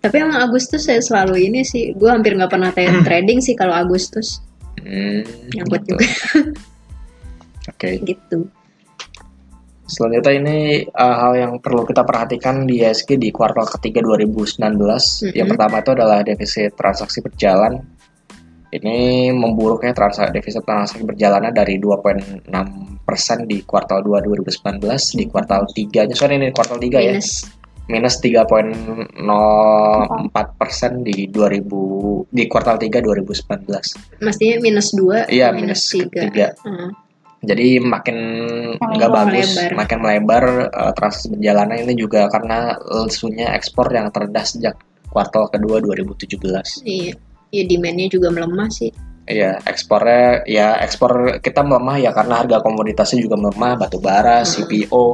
Tapi 0.00 0.16
emang 0.16 0.40
Agustus 0.40 0.88
saya 0.88 1.04
selalu 1.04 1.52
ini 1.52 1.60
sih. 1.60 1.92
Gue 1.92 2.08
hampir 2.08 2.32
nggak 2.32 2.48
pernah 2.48 2.72
tra- 2.72 3.04
trading 3.04 3.44
sih 3.44 3.52
kalau 3.52 3.76
Agustus. 3.76 4.40
Hmm, 4.80 5.20
Nyangkut 5.52 5.84
gitu. 5.84 6.00
juga 6.00 6.06
Oke. 7.68 8.00
gitu. 8.00 8.48
Selanjutnya 9.90 10.32
ini 10.38 10.58
uh, 10.86 11.16
hal 11.18 11.32
yang 11.34 11.52
perlu 11.58 11.82
kita 11.82 12.06
perhatikan 12.06 12.62
di 12.62 12.78
ISG 12.78 13.18
di 13.18 13.34
kuartal 13.34 13.66
ketiga 13.66 13.98
2019. 14.00 14.62
Yang 15.34 15.46
Mhm. 15.46 15.52
pertama 15.58 15.82
itu 15.82 15.90
adalah 15.90 16.18
defisit 16.22 16.78
transaksi 16.78 17.18
berjalan. 17.18 17.82
Ini 18.70 19.34
memburuknya 19.34 19.90
transaksi 19.90 20.30
defisit 20.30 20.62
transaksi 20.62 21.02
berjalannya 21.02 21.50
dari 21.50 21.82
2,6% 21.82 23.42
di 23.42 23.66
kuartal 23.66 23.98
2 23.98 24.22
2019 24.22 25.10
di 25.10 25.26
kuartal 25.26 25.66
3-nya 25.66 26.14
sorry 26.14 26.38
ini 26.38 26.54
kuartal 26.54 26.78
3 26.78 27.02
ya. 27.02 27.18
Minus. 27.18 27.50
Minus 27.90 28.22
3,04% 28.22 31.02
di 31.02 31.26
2000 31.26 32.30
di 32.30 32.46
kuartal 32.46 32.78
3 32.78 33.02
2019. 33.02 34.22
Mestinya 34.22 34.56
minus 34.62 34.94
2 34.94 35.26
Iya, 35.26 35.50
minus 35.50 35.90
minus 35.90 36.06
3. 36.06 36.30
ketiga. 36.30 36.54
Jadi 37.40 37.80
makin 37.80 38.16
nggak 38.76 39.10
bagus, 39.10 39.56
melebar. 39.56 39.72
makin 39.72 39.98
melebar 40.04 40.44
uh, 40.70 40.92
transaksi 40.92 41.32
berjalannya 41.32 41.88
ini 41.88 41.96
juga 41.96 42.28
karena 42.28 42.76
lesunya 42.84 43.56
ekspor 43.56 43.88
yang 43.88 44.12
terendah 44.12 44.44
sejak 44.44 44.76
kuartal 45.08 45.48
kedua 45.48 45.80
2017. 45.80 46.36
Iya. 46.84 47.16
Ya 47.50 47.62
demandnya 47.64 48.06
juga 48.06 48.28
melemah 48.30 48.68
sih. 48.68 48.92
Iya, 49.24 49.62
ekspornya 49.64 50.42
ya 50.44 50.78
ekspor 50.82 51.38
kita 51.40 51.62
melemah 51.62 51.96
ya 51.96 52.10
karena 52.10 52.42
harga 52.42 52.60
komoditasnya 52.60 53.22
juga 53.22 53.38
melemah, 53.38 53.78
batu 53.78 53.98
bara, 53.98 54.42
Hmm. 54.42 54.48
CPO. 54.48 55.04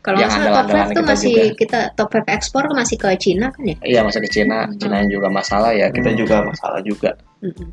Kalau 0.00 0.22
Yang 0.22 0.30
salah 0.38 0.44
top 0.46 0.56
andalan-andalan 0.70 0.86
5 0.86 0.86
tuh 0.86 1.02
kita 1.02 1.10
masih 1.10 1.34
juga. 1.34 1.58
kita 1.58 1.78
top 1.98 2.10
5 2.14 2.30
ekspor 2.30 2.62
masih 2.70 2.96
ke 2.96 3.08
Cina 3.18 3.46
kan 3.50 3.62
ya? 3.66 3.76
Iya, 3.82 4.00
masih 4.06 4.20
ke 4.22 4.28
Cina, 4.30 4.70
Cina 4.78 5.02
yang 5.02 5.10
juga 5.10 5.28
masalah 5.28 5.74
ya, 5.74 5.90
kita 5.90 6.14
Hmm. 6.14 6.18
juga 6.20 6.36
masalah 6.46 6.80
juga. 6.80 7.10
Mm-mm. 7.42 7.68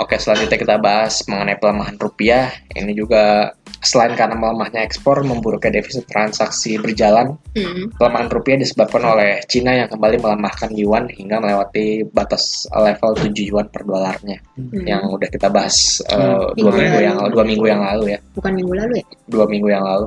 Oke, 0.00 0.16
selanjutnya 0.16 0.56
kita 0.56 0.76
bahas 0.76 1.20
mengenai 1.28 1.60
pelemahan 1.60 1.92
rupiah. 1.94 2.48
Ini 2.72 2.88
juga 2.92 3.52
selain 3.80 4.12
karena 4.12 4.32
melemahnya 4.32 4.80
ekspor, 4.80 5.20
memburuknya 5.20 5.76
defisit 5.76 6.04
transaksi 6.04 6.76
berjalan, 6.76 7.36
Mm-mm. 7.52 7.92
Pelemahan 8.00 8.28
rupiah 8.28 8.56
disebabkan 8.56 9.04
oleh 9.04 9.44
Cina 9.44 9.72
yang 9.72 9.88
kembali 9.88 10.16
melemahkan 10.16 10.72
yuan 10.72 11.04
hingga 11.06 11.36
melewati 11.36 12.08
batas 12.08 12.64
level 12.70 13.12
7 13.14 13.28
yuan 13.44 13.68
per 13.68 13.84
dolarnya 13.84 14.40
Mm. 14.56 14.84
yang 14.84 15.02
udah 15.08 15.24
kita 15.26 15.48
bahas 15.48 16.00
uh, 16.08 16.52
Hmm, 16.52 16.52
dua 16.54 16.70
minggu 16.70 16.76
minggu 16.76 16.92
lalu. 16.92 17.04
yang 17.04 17.16
dua 17.28 17.44
minggu 17.44 17.66
yang 17.66 17.82
lalu 17.82 18.04
ya 18.12 18.18
Bukan 18.36 18.52
minggu 18.52 18.74
lalu 18.76 18.92
ya? 19.00 19.04
dua 19.26 19.44
minggu 19.48 19.68
yang 19.68 19.84
lalu 19.84 20.06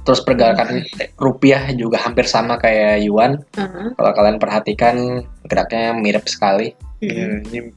terus 0.00 0.20
pergerakan 0.24 0.68
rupiah 1.16 1.68
juga 1.72 2.00
hampir 2.00 2.24
sama 2.24 2.56
kayak 2.56 3.04
yuan 3.04 3.36
Heeh. 3.52 3.86
kalau 3.94 4.10
kalian 4.10 4.40
perhatikan 4.40 4.96
geraknya 5.44 5.92
mirip 5.92 6.24
sekali 6.24 6.72
ya 6.98 7.36
ini 7.46 7.68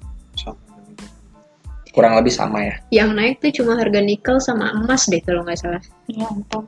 kurang 1.94 2.18
lebih 2.18 2.34
sama 2.34 2.66
ya. 2.66 2.76
Yang 2.90 3.10
naik 3.14 3.36
tuh 3.40 3.52
cuma 3.62 3.78
harga 3.78 4.02
nikel 4.02 4.42
sama 4.42 4.74
emas 4.74 5.06
deh 5.08 5.22
kalau 5.22 5.46
nggak 5.46 5.62
salah. 5.62 5.84
Ya 6.10 6.26
ampun. 6.26 6.66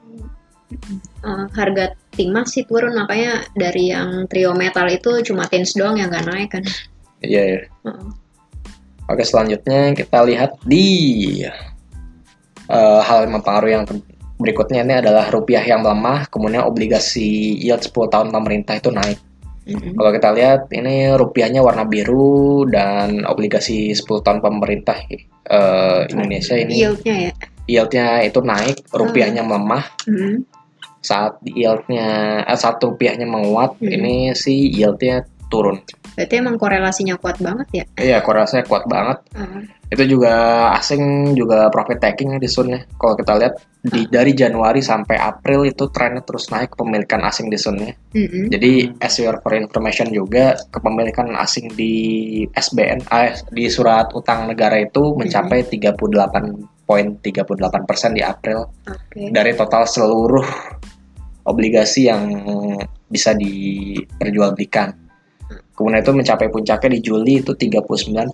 Eh, 1.25 1.45
harga 1.53 1.93
timah 2.13 2.45
sih 2.45 2.65
turun 2.65 2.93
makanya 2.93 3.45
dari 3.57 3.93
yang 3.93 4.29
trio 4.29 4.53
metal 4.53 4.85
itu 4.89 5.21
cuma 5.25 5.49
tins 5.49 5.73
doang 5.73 5.97
yang 5.97 6.13
nggak 6.13 6.25
naik 6.29 6.49
kan. 6.53 6.63
Iya 7.25 7.41
ya. 7.41 7.61
Heeh. 7.89 8.09
Oke 9.05 9.21
selanjutnya 9.21 9.93
kita 9.93 10.25
lihat 10.25 10.57
di 10.65 10.85
eh, 12.69 13.01
hal 13.01 13.17
yang 13.25 13.33
mempengaruhi 13.41 13.73
yang 13.81 13.85
berikutnya 14.35 14.81
ini 14.83 14.93
adalah 14.99 15.31
rupiah 15.31 15.63
yang 15.63 15.81
melemah, 15.81 16.27
kemudian 16.27 16.65
obligasi 16.65 17.55
yield 17.61 17.81
10 17.81 18.11
tahun 18.11 18.29
pemerintah 18.33 18.75
itu 18.77 18.91
naik. 18.91 19.19
Mm-mm. 19.65 19.97
Kalau 19.97 20.11
kita 20.13 20.29
lihat 20.37 20.69
ini 20.69 21.09
rupiahnya 21.11 21.65
warna 21.65 21.89
biru 21.89 22.69
dan 22.69 23.25
obligasi 23.25 23.97
10 23.97 24.05
tahun 24.21 24.39
pemerintah 24.41 24.97
eh, 25.09 26.01
Indonesia 26.13 26.53
ini 26.53 26.85
Yieldnya 26.85 27.15
ya. 27.29 27.33
yieldnya 27.65 28.07
itu 28.21 28.45
naik, 28.45 28.85
rupiahnya 28.93 29.41
melemah. 29.41 29.85
Mm. 30.05 30.45
Saat 31.01 31.41
yieldnya 31.45 32.07
eh, 32.45 32.57
saat 32.57 32.77
rupiahnya 32.77 33.25
menguat, 33.25 33.81
Hmm. 33.81 33.89
ini 33.89 34.33
sih 34.37 34.69
yieldnya 34.69 35.25
turun. 35.55 35.79
Berarti 36.19 36.35
emang 36.35 36.59
korelasinya 36.59 37.15
kuat 37.15 37.39
banget 37.39 37.67
ya. 37.71 37.85
Iya, 37.95 38.17
korelasinya 38.19 38.67
kuat 38.67 38.83
banget. 38.91 39.23
Heeh. 39.31 39.63
Itu 39.95 40.03
juga 40.17 40.33
asing 40.75 41.35
juga 41.39 41.71
profit 41.71 42.03
taking 42.03 42.35
ya 42.35 42.39
di 42.41 42.49
Sun 42.51 42.75
ya. 42.75 42.83
Kalau 42.99 43.15
kita 43.15 43.39
lihat 43.39 43.55
di 43.85 44.09
dari 44.09 44.33
Januari 44.33 44.81
sampai 44.83 45.15
April 45.15 45.69
itu 45.69 45.87
trennya 45.93 46.25
terus 46.25 46.49
naik 46.49 46.73
kepemilikan 46.73 47.21
asing 47.23 47.47
di 47.47 47.57
Sun 47.59 47.79
ya. 47.79 47.93
Mm-mm. 48.17 48.51
Jadi 48.51 48.91
as 48.99 49.15
your 49.21 49.39
for 49.39 49.55
information 49.55 50.11
juga 50.11 50.57
kepemilikan 50.73 51.37
asing 51.39 51.71
di 51.77 51.93
SBN 52.51 53.07
ah, 53.13 53.31
di 53.53 53.69
surat 53.69 54.11
utang 54.17 54.49
negara 54.49 54.81
itu 54.81 55.13
mencapai 55.15 55.69
38.38% 55.69 58.17
di 58.17 58.21
April 58.25 58.59
Oke. 58.89 59.29
dari 59.29 59.53
total 59.53 59.85
seluruh 59.85 60.45
obligasi 61.45 62.09
yang 62.09 62.25
bisa 63.05 63.37
diperjualbelikan. 63.37 65.04
Kemudian 65.75 65.99
itu 65.99 66.11
mencapai 66.15 66.47
puncaknya 66.47 66.89
di 66.95 66.99
Juli 67.03 67.43
itu 67.43 67.51
39.26 67.51 68.31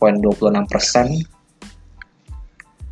persen. 0.69 1.07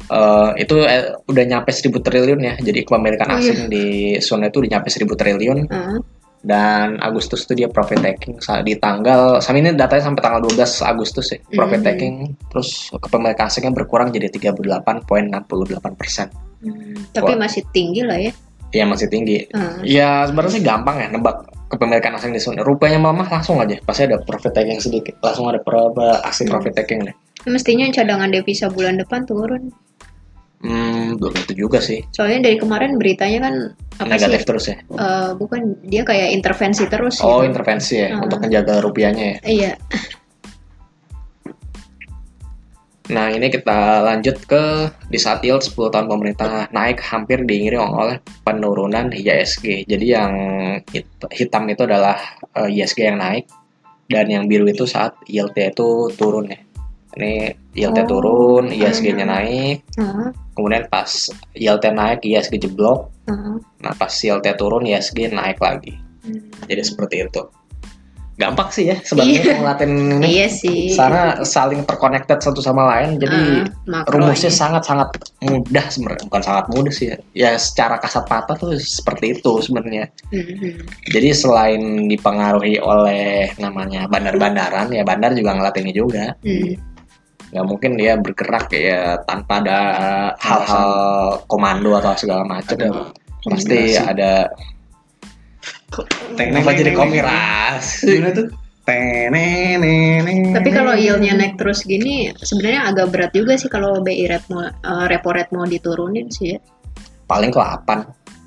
Eh, 0.10 0.50
itu 0.58 0.74
eh, 0.90 1.14
udah 1.30 1.44
nyampe 1.46 1.70
1000 1.70 2.02
triliun 2.02 2.42
ya. 2.42 2.54
Jadi 2.58 2.82
kepemilikan 2.82 3.30
Oh, 3.30 3.38
iya. 3.38 3.54
asing 3.54 3.70
di 3.70 3.86
Sun 4.18 4.42
itu 4.42 4.58
udah 4.58 4.72
nyampe 4.74 4.90
1000 4.90 5.14
triliun 5.14 5.70
Heeh. 5.70 5.98
dan 6.42 6.98
Agustus 6.98 7.46
itu 7.46 7.54
dia 7.62 7.70
profit 7.70 8.02
taking 8.02 8.42
di 8.66 8.74
tanggal 8.82 9.38
sama 9.38 9.62
ini 9.62 9.76
datanya 9.78 10.10
sampai 10.10 10.24
tanggal 10.26 10.42
12 10.42 10.82
Agustus 10.82 11.30
ya 11.30 11.38
profit 11.54 11.84
Mhm. 11.84 11.86
taking 11.86 12.14
terus 12.50 12.90
kepemilikan 12.90 13.46
asingnya 13.54 13.70
berkurang 13.70 14.10
jadi 14.10 14.34
38.68 14.34 15.94
persen. 15.94 16.34
Hmm, 16.66 17.06
Tapi 17.14 17.38
Wah. 17.38 17.46
masih 17.46 17.62
tinggi 17.70 18.02
lah 18.02 18.18
ya. 18.18 18.34
Ya 18.70 18.86
masih 18.86 19.08
tinggi. 19.08 19.50
Heeh. 19.50 19.74
Ya 19.84 20.24
sebenarnya 20.26 20.54
sih 20.54 20.64
gampang 20.64 20.98
ya 20.98 21.08
nebak 21.10 21.42
kepemilikan 21.70 22.14
asing 22.16 22.34
di 22.34 22.42
Sun. 22.42 22.58
Rupanya 22.58 22.98
melemah 22.98 23.30
langsung 23.30 23.58
aja. 23.58 23.78
Pasti 23.82 24.06
ada 24.06 24.18
profit 24.20 24.54
taking 24.54 24.78
sedikit. 24.78 25.18
Langsung 25.22 25.50
ada 25.50 25.62
berapa 25.62 26.22
aksi 26.22 26.46
Hmm. 26.46 26.52
profit 26.52 26.74
taking 26.76 27.06
deh. 27.06 27.16
Mestinya 27.46 27.90
cadangan 27.90 28.30
devisa 28.30 28.68
bulan 28.68 28.98
depan 28.98 29.24
turun. 29.24 29.70
Hmm, 30.60 31.16
belum 31.16 31.32
itu 31.40 31.54
juga 31.56 31.80
sih. 31.80 32.04
Soalnya 32.12 32.52
dari 32.52 32.60
kemarin 32.60 33.00
beritanya 33.00 33.48
kan 33.48 33.56
apa 33.96 34.12
Negatif 34.12 34.44
sih? 34.44 34.48
terus 34.48 34.64
ya. 34.68 34.78
Eh, 34.92 35.30
bukan 35.34 35.62
dia 35.88 36.04
kayak 36.04 36.36
intervensi 36.36 36.84
terus 36.86 37.24
Oh, 37.24 37.40
gitu. 37.40 37.56
intervensi 37.56 37.96
ya 37.96 38.12
Hmm. 38.12 38.28
untuk 38.28 38.44
menjaga 38.44 38.84
rupiahnya 38.84 39.26
ya. 39.26 39.38
Iya. 39.48 39.72
Nah, 43.10 43.34
ini 43.34 43.50
kita 43.50 44.06
lanjut 44.06 44.38
ke 44.46 44.64
di 45.10 45.18
saat 45.18 45.42
yield 45.42 45.66
10 45.66 45.90
tahun 45.90 46.06
pemerintah 46.06 46.70
naik 46.70 47.02
hampir 47.02 47.42
diiringi 47.42 47.82
oleh 47.82 48.22
penurunan 48.46 49.10
ISG. 49.10 49.82
Jadi 49.90 50.06
yang 50.06 50.34
hit- 50.94 51.30
hitam 51.34 51.66
itu 51.74 51.90
adalah 51.90 52.22
eh, 52.54 52.70
ISG 52.70 53.10
yang 53.10 53.18
naik 53.18 53.50
dan 54.06 54.30
yang 54.30 54.46
biru 54.46 54.70
itu 54.70 54.86
saat 54.86 55.18
yieldnya 55.26 55.74
itu 55.74 56.14
turun 56.14 56.54
ya. 56.54 56.62
Ini 57.18 57.34
yieldnya 57.74 58.06
Oh. 58.06 58.22
turun, 58.22 58.70
ISG-nya 58.70 59.26
naik, 59.26 59.82
Heeh, 59.98 60.30
kemudian 60.54 60.86
pas 60.94 61.10
yieldnya 61.58 61.90
naik 61.90 62.22
ISG 62.22 62.62
jeblok, 62.62 63.10
heeh. 63.26 63.58
nah 63.82 63.94
pas 63.98 64.14
yieldnya 64.14 64.54
turun 64.54 64.86
ISG 64.86 65.26
naik 65.34 65.58
lagi. 65.58 65.98
Hmm. 66.22 66.46
Jadi 66.70 66.82
seperti 66.86 67.26
itu. 67.26 67.42
Gampang 68.40 68.72
sih 68.72 68.88
ya 68.88 68.96
sebenarnya 69.04 69.36
Iya. 69.44 69.54
ngeliatin 69.60 69.92
ini. 69.92 70.28
Iya 70.32 70.48
sih. 70.48 70.96
Sana 70.96 71.44
saling 71.44 71.84
terconnected 71.84 72.40
satu 72.40 72.64
sama 72.64 72.88
lain, 72.88 73.20
jadi 73.20 73.68
makronya. 73.84 74.16
rumusnya 74.16 74.48
sangat-sangat 74.48 75.12
mudah 75.44 75.86
sebenarnya 75.92 76.24
bukan 76.24 76.42
sangat 76.42 76.66
mudah 76.72 76.94
sih 76.96 77.12
ya. 77.12 77.18
ya 77.36 77.52
secara 77.60 78.00
kasat 78.00 78.24
mata 78.26 78.56
tuh 78.56 78.80
seperti 78.80 79.36
itu 79.36 79.60
sebenarnya 79.60 80.08
Mhm. 80.32 80.88
jadi 81.12 81.30
selain 81.36 81.82
dipengaruhi 82.08 82.80
oleh 82.80 83.52
namanya 83.58 84.08
bandar-bandaran 84.08 84.88
ya 84.90 85.04
bandar 85.04 85.36
juga 85.36 85.60
ngeliat 85.60 85.76
ini 85.76 85.92
juga 85.92 86.32
Hmm. 86.40 86.80
nggak 87.50 87.66
mungkin 87.68 87.92
dia 87.98 88.14
bergerak 88.16 88.72
ya 88.72 89.20
tanpa 89.26 89.60
ada 89.60 89.80
hal-hal 90.40 90.92
komando 91.46 91.92
atau 91.98 92.16
segala 92.16 92.46
macam 92.46 92.78
pasti 93.42 93.76
kombinasi. 93.76 94.00
ada 94.00 94.48
kenapa 96.36 96.72
jadi 96.72 96.92
komiras 96.94 98.02
Gimana 98.02 98.32
tuh? 98.32 98.48
Tapi 100.50 100.70
kalau 100.70 100.94
yieldnya 100.94 101.38
naik 101.38 101.56
terus 101.56 101.86
gini, 101.86 102.34
sebenarnya 102.36 102.90
agak 102.90 103.14
berat 103.14 103.32
juga 103.32 103.54
sih 103.54 103.70
kalau 103.70 104.02
BI 104.02 104.26
rate 104.26 104.50
mau 104.50 104.66
eh, 104.66 104.72
repo 105.06 105.30
rate 105.30 105.52
mau 105.52 105.62
diturunin 105.64 106.26
sih 106.28 106.54
ya. 106.54 106.60
paling 107.26 107.50
ke 107.50 107.62
8 107.62 107.86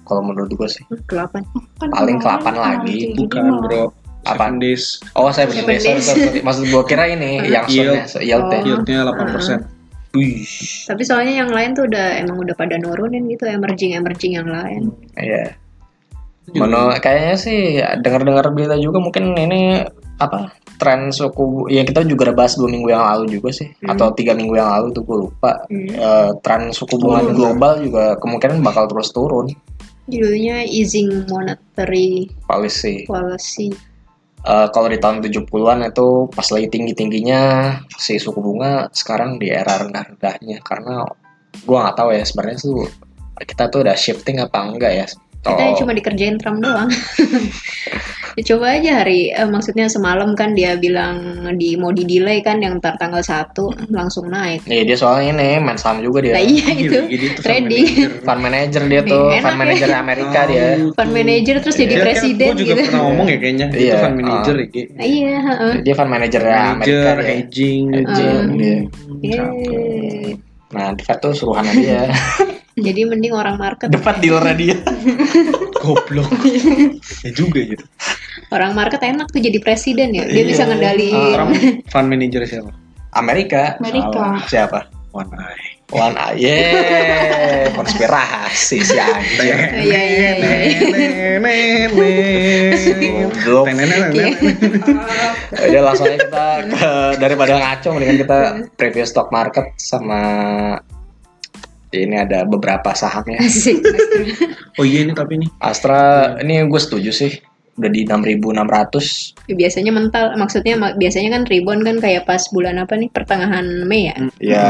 kalau 0.02 0.18
menurut 0.20 0.50
gue 0.50 0.66
sih 0.66 0.83
Hmm, 0.85 0.98
Ke 1.07 1.14
8. 1.14 1.46
Kan 1.78 1.88
Paling 1.88 2.18
kelapan 2.18 2.52
kemarin 2.52 2.83
lagi, 2.83 2.94
kayak 2.98 3.14
bukan 3.14 3.44
bro. 3.61 3.85
Apa? 4.22 4.44
Days. 4.55 4.98
oh 5.14 5.31
saya 5.31 5.46
Seven 5.46 5.62
sorry, 5.62 5.78
sorry, 5.78 5.94
days. 5.94 6.07
sorry. 6.09 6.40
maksud 6.42 6.64
gue 6.66 6.83
kira 6.87 7.05
ini 7.09 7.42
yang 7.55 7.66
Yield. 7.66 8.07
soalnya 8.07 8.26
yieldnya 8.26 8.59
Oh. 8.59 8.66
Yieldnya 8.66 8.98
8%. 9.07 9.62
Wih. 10.12 10.42
Tapi 10.85 11.02
soalnya 11.02 11.35
yang 11.38 11.50
lain 11.50 11.70
tuh 11.72 11.87
udah 11.87 12.18
emang 12.18 12.37
udah 12.37 12.52
pada 12.52 12.74
nurunin 12.76 13.24
gitu, 13.26 13.46
emerging 13.46 13.94
emerging 13.94 14.35
yang 14.35 14.44
lain. 14.44 14.90
Iya. 15.14 15.55
Mono 16.52 16.90
kayaknya 16.98 17.37
sih 17.38 17.59
dengar-dengar 18.02 18.50
berita 18.50 18.74
juga 18.74 18.98
mungkin 18.98 19.31
ini 19.33 19.78
apa 20.18 20.50
tren 20.76 21.14
suku 21.14 21.70
ya 21.70 21.87
kita 21.87 22.02
juga 22.02 22.31
udah 22.31 22.37
bahas 22.37 22.59
dua 22.59 22.66
minggu 22.66 22.90
yang 22.90 23.07
lalu 23.07 23.38
juga 23.38 23.55
sih 23.55 23.70
Hmm. 23.78 23.94
atau 23.94 24.11
tiga 24.11 24.35
minggu 24.35 24.59
yang 24.59 24.66
lalu 24.66 24.90
tuh 24.90 25.07
gue 25.07 25.18
lupa 25.22 25.62
Hmm. 25.70 25.87
Eh, 25.88 26.31
tren 26.42 26.74
suku 26.74 26.98
bunga 26.98 27.22
Turun. 27.22 27.35
global 27.38 27.72
juga 27.78 28.05
kemungkinan 28.18 28.59
bakal 28.61 28.90
terus 28.90 29.14
turun 29.14 29.55
Judulnya 30.11 30.66
easing 30.66 31.31
monetary 31.31 32.26
policy 32.44 33.07
policy. 33.07 33.70
Eh, 34.42 34.66
kalau 34.74 34.90
di 34.90 34.98
tahun 34.98 35.22
70-an 35.22 35.87
itu 35.87 36.26
pas 36.26 36.48
lagi 36.50 36.66
tinggi-tingginya 36.66 37.40
si 37.94 38.18
suku 38.18 38.42
bunga 38.42 38.90
sekarang 38.90 39.38
di 39.38 39.46
era 39.46 39.78
rendah-rendahnya 39.78 40.59
karena 40.66 41.07
gua 41.62 41.78
nggak 41.87 41.96
tahu 41.96 42.11
ya 42.11 42.26
sebenarnya 42.26 42.59
tuh 42.59 42.83
kita 43.38 43.70
tuh 43.70 43.87
udah 43.87 43.94
shifting 43.94 44.42
apa 44.42 44.59
enggak 44.59 44.92
ya 44.92 45.07
Kita 45.42 45.62
Oh, 45.64 45.74
cuma 45.76 45.90
dikerjain 45.92 46.38
Trump 46.38 46.62
doang. 46.62 46.88
Ya, 48.33 48.48
Coba 48.48 48.81
aja 48.81 49.05
hari, 49.05 49.28
eh, 49.28 49.44
maksudnya 49.44 49.92
semalam 49.92 50.33
kan 50.33 50.57
dia 50.57 50.72
bilang 50.74 51.20
di 51.52 51.76
mau 51.76 51.92
di 51.92 52.09
delay 52.09 52.40
kan 52.40 52.64
yang 52.64 52.81
ntar 52.81 52.96
tanggal 52.96 53.20
1 53.20 53.52
langsung 53.92 54.33
naik. 54.33 54.64
Iya 54.64 54.88
dia 54.88 54.96
soalnya 54.96 55.37
ini 55.37 55.61
main 55.61 55.76
saham 55.76 56.00
juga 56.00 56.24
dia. 56.24 56.33
Nah 56.33 56.40
iya 56.40 56.64
itu 56.72 56.96
Gini 57.12 57.26
tuh 57.28 57.42
trading. 57.44 57.87
Fund 58.24 58.40
manager 58.40 58.88
dia 58.88 59.05
tuh, 59.05 59.28
enak 59.28 59.44
fund 59.44 59.52
ya. 59.52 59.61
manager 59.61 59.88
Amerika 59.92 60.40
dia. 60.48 60.64
Fund 60.96 61.12
manager 61.12 61.57
terus 61.61 61.76
jadi 61.76 61.92
Iya, 61.92 62.05
presiden 62.09 62.48
Gue 62.48 62.57
juga 62.57 62.72
gitu. 62.72 62.83
pernah 62.88 63.02
ngomong 63.05 63.26
ya 63.28 63.37
kayaknya. 63.37 63.66
Itu 63.68 63.76
Iya, 63.76 63.94
fund 64.00 64.14
manager 64.16 64.55
ah. 64.55 64.64
ya. 64.64 64.85
Nah, 64.88 65.05
Iya, 65.05 65.35
heeh. 65.44 65.72
Dia 65.85 65.94
fund 65.94 66.11
manager 66.11 66.40
Amerika 66.40 66.72
Manager, 66.72 67.12
dia. 67.12 67.28
hedging. 67.28 67.83
Hedging, 67.92 68.33
Hmm. 68.40 68.57
dia. 68.57 68.76
Yeay. 69.20 70.40
Nah, 70.72 70.87
The 70.96 71.02
Fed 71.05 71.18
tuh 71.20 71.33
suruhannya 71.37 71.72
dia. 71.76 72.02
Jadi 72.87 73.00
mending 73.04 73.32
orang 73.37 73.56
market 73.61 73.92
Fed 73.92 74.16
dealernya 74.24 74.54
dia. 74.56 74.76
Goblok. 75.82 76.30
ya 77.26 77.30
juga 77.35 77.58
gitu. 77.61 77.85
orang 78.54 78.72
market 78.76 79.00
enak 79.02 79.26
tuh 79.32 79.40
jadi 79.42 79.58
presiden 79.58 80.14
ya. 80.14 80.22
Dia 80.28 80.44
Iya. 80.44 80.48
bisa 80.48 80.62
ngendaliin. 80.68 81.35
Orang 81.35 81.50
fund 81.92 82.06
manager 82.06 82.44
siapa? 82.46 82.70
Amerika. 83.12 83.76
Amerika. 83.82 84.12
Salah. 84.14 84.46
Siapa? 84.46 84.80
One 85.12 85.28
Eye. 85.37 85.68
One 85.92 86.16
Eye. 86.16 86.40
Yeay, 86.40 87.68
konspirasi 87.76 88.80
si 88.80 88.96
anjir. 88.96 89.56
Iya 89.76 90.00
iya 90.00 90.30
iya. 90.40 90.56
Goblok. 93.44 93.68
Udah 95.52 95.80
langsung 95.85 96.06
aja 96.08 96.16
kita 96.16 96.46
ke 96.72 96.92
daripada 97.20 97.52
ngaco 97.61 97.88
mendingan 97.92 98.18
kita 98.24 98.38
preview 98.76 99.04
stock 99.04 99.28
market 99.28 99.68
sama 99.76 100.20
ini 101.94 102.16
ada 102.16 102.44
beberapa 102.44 102.92
sahamnya. 102.92 103.40
Oh 104.81 104.88
iya 104.88 105.05
ini 105.05 105.12
tapi 105.12 105.37
nih. 105.37 105.52
Astra 105.61 106.33
ini 106.40 106.64
gue 106.64 106.81
setuju 106.81 107.12
sih 107.12 107.28
udah 107.76 107.88
di 107.88 108.09
6.600 108.09 109.52
Biasanya 109.52 109.92
mental, 109.92 110.33
maksudnya 110.37 110.81
ma- 110.81 110.96
biasanya 110.96 111.28
kan 111.37 111.42
rebound 111.44 111.85
kan 111.85 112.00
kayak 112.00 112.24
pas 112.24 112.40
bulan 112.48 112.81
apa 112.81 112.96
nih 112.96 113.12
pertengahan 113.12 113.85
Mei 113.85 114.09
ya. 114.09 114.16
ya 114.40 114.66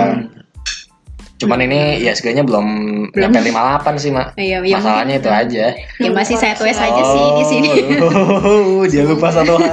Cuman 1.38 1.58
ini 1.58 1.98
ISG-nya 1.98 2.46
belum 2.46 2.66
Belum. 3.10 3.30
nyampe 3.34 3.42
58 3.42 3.98
sih, 3.98 4.10
Mak. 4.14 4.38
Iya, 4.38 4.62
ya 4.62 4.78
Masalahnya 4.78 5.14
itu 5.18 5.30
aja. 5.30 5.64
Ya 5.74 6.10
masih 6.14 6.38
sideways 6.38 6.78
aja 6.78 7.02
sih 7.02 7.24
di 7.34 7.44
sini. 7.50 7.70
Oh, 7.98 8.86
dia 8.90 9.02
lupa 9.02 9.34
satu 9.34 9.58
hal. 9.58 9.66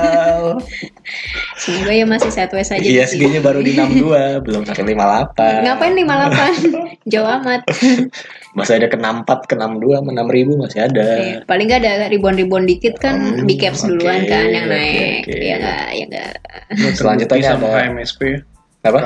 Semoga 1.56 1.92
ya 1.92 2.06
masih 2.06 2.30
sideways 2.30 2.70
aja 2.70 2.80
di 2.80 2.90
sini. 2.90 3.00
ISG-nya 3.00 3.40
baru 3.40 3.60
di 3.60 3.74
62, 3.74 4.40
belum 4.42 4.62
sampai 4.64 4.86
58. 4.88 5.66
Ngapain 5.66 5.94
58? 5.94 6.72
Jauh 7.12 7.30
amat. 7.36 7.62
Masih 8.52 8.74
ada 8.76 8.88
ke 8.88 8.96
64, 8.96 9.46
ke 9.46 9.54
62, 9.54 10.00
sama 10.00 10.10
6000 10.14 10.56
masih 10.58 10.80
ada. 10.82 11.06
Iya, 11.16 11.38
Paling 11.44 11.66
nggak 11.66 11.80
ada 11.82 11.92
ribon-ribon 12.08 12.64
dikit 12.64 12.96
kan 12.98 13.16
Hmm, 13.20 13.46
big 13.46 13.60
caps 13.60 13.84
oke, 13.84 13.90
duluan 13.92 14.24
kan 14.24 14.46
yang 14.48 14.66
oke, 14.66 14.74
naik. 14.74 15.22
oke. 15.24 15.36
Ya 15.36 15.56
nggak, 15.58 15.86
ya 15.92 16.06
nggak. 16.08 16.32
Nggak 16.72 16.94
Selanjutnya 16.94 17.44
sama 17.46 17.66
ada- 17.68 17.80
HMSP 17.86 18.20
ya. 18.24 18.40
Apa? 18.80 19.00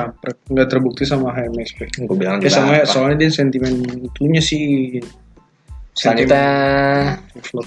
Nggak 0.46 0.68
terbukti 0.68 1.02
sama 1.02 1.28
HMSP. 1.30 1.78
Gue 2.00 2.16
bilang 2.16 2.38
Ya 2.38 2.46
juga 2.46 2.54
sama 2.54 2.72
apa. 2.76 2.86
soalnya 2.86 3.16
dia 3.18 3.30
sentimen 3.32 3.74
itunya 4.00 4.38
sih. 4.38 4.96
Selanjutnya 5.92 6.46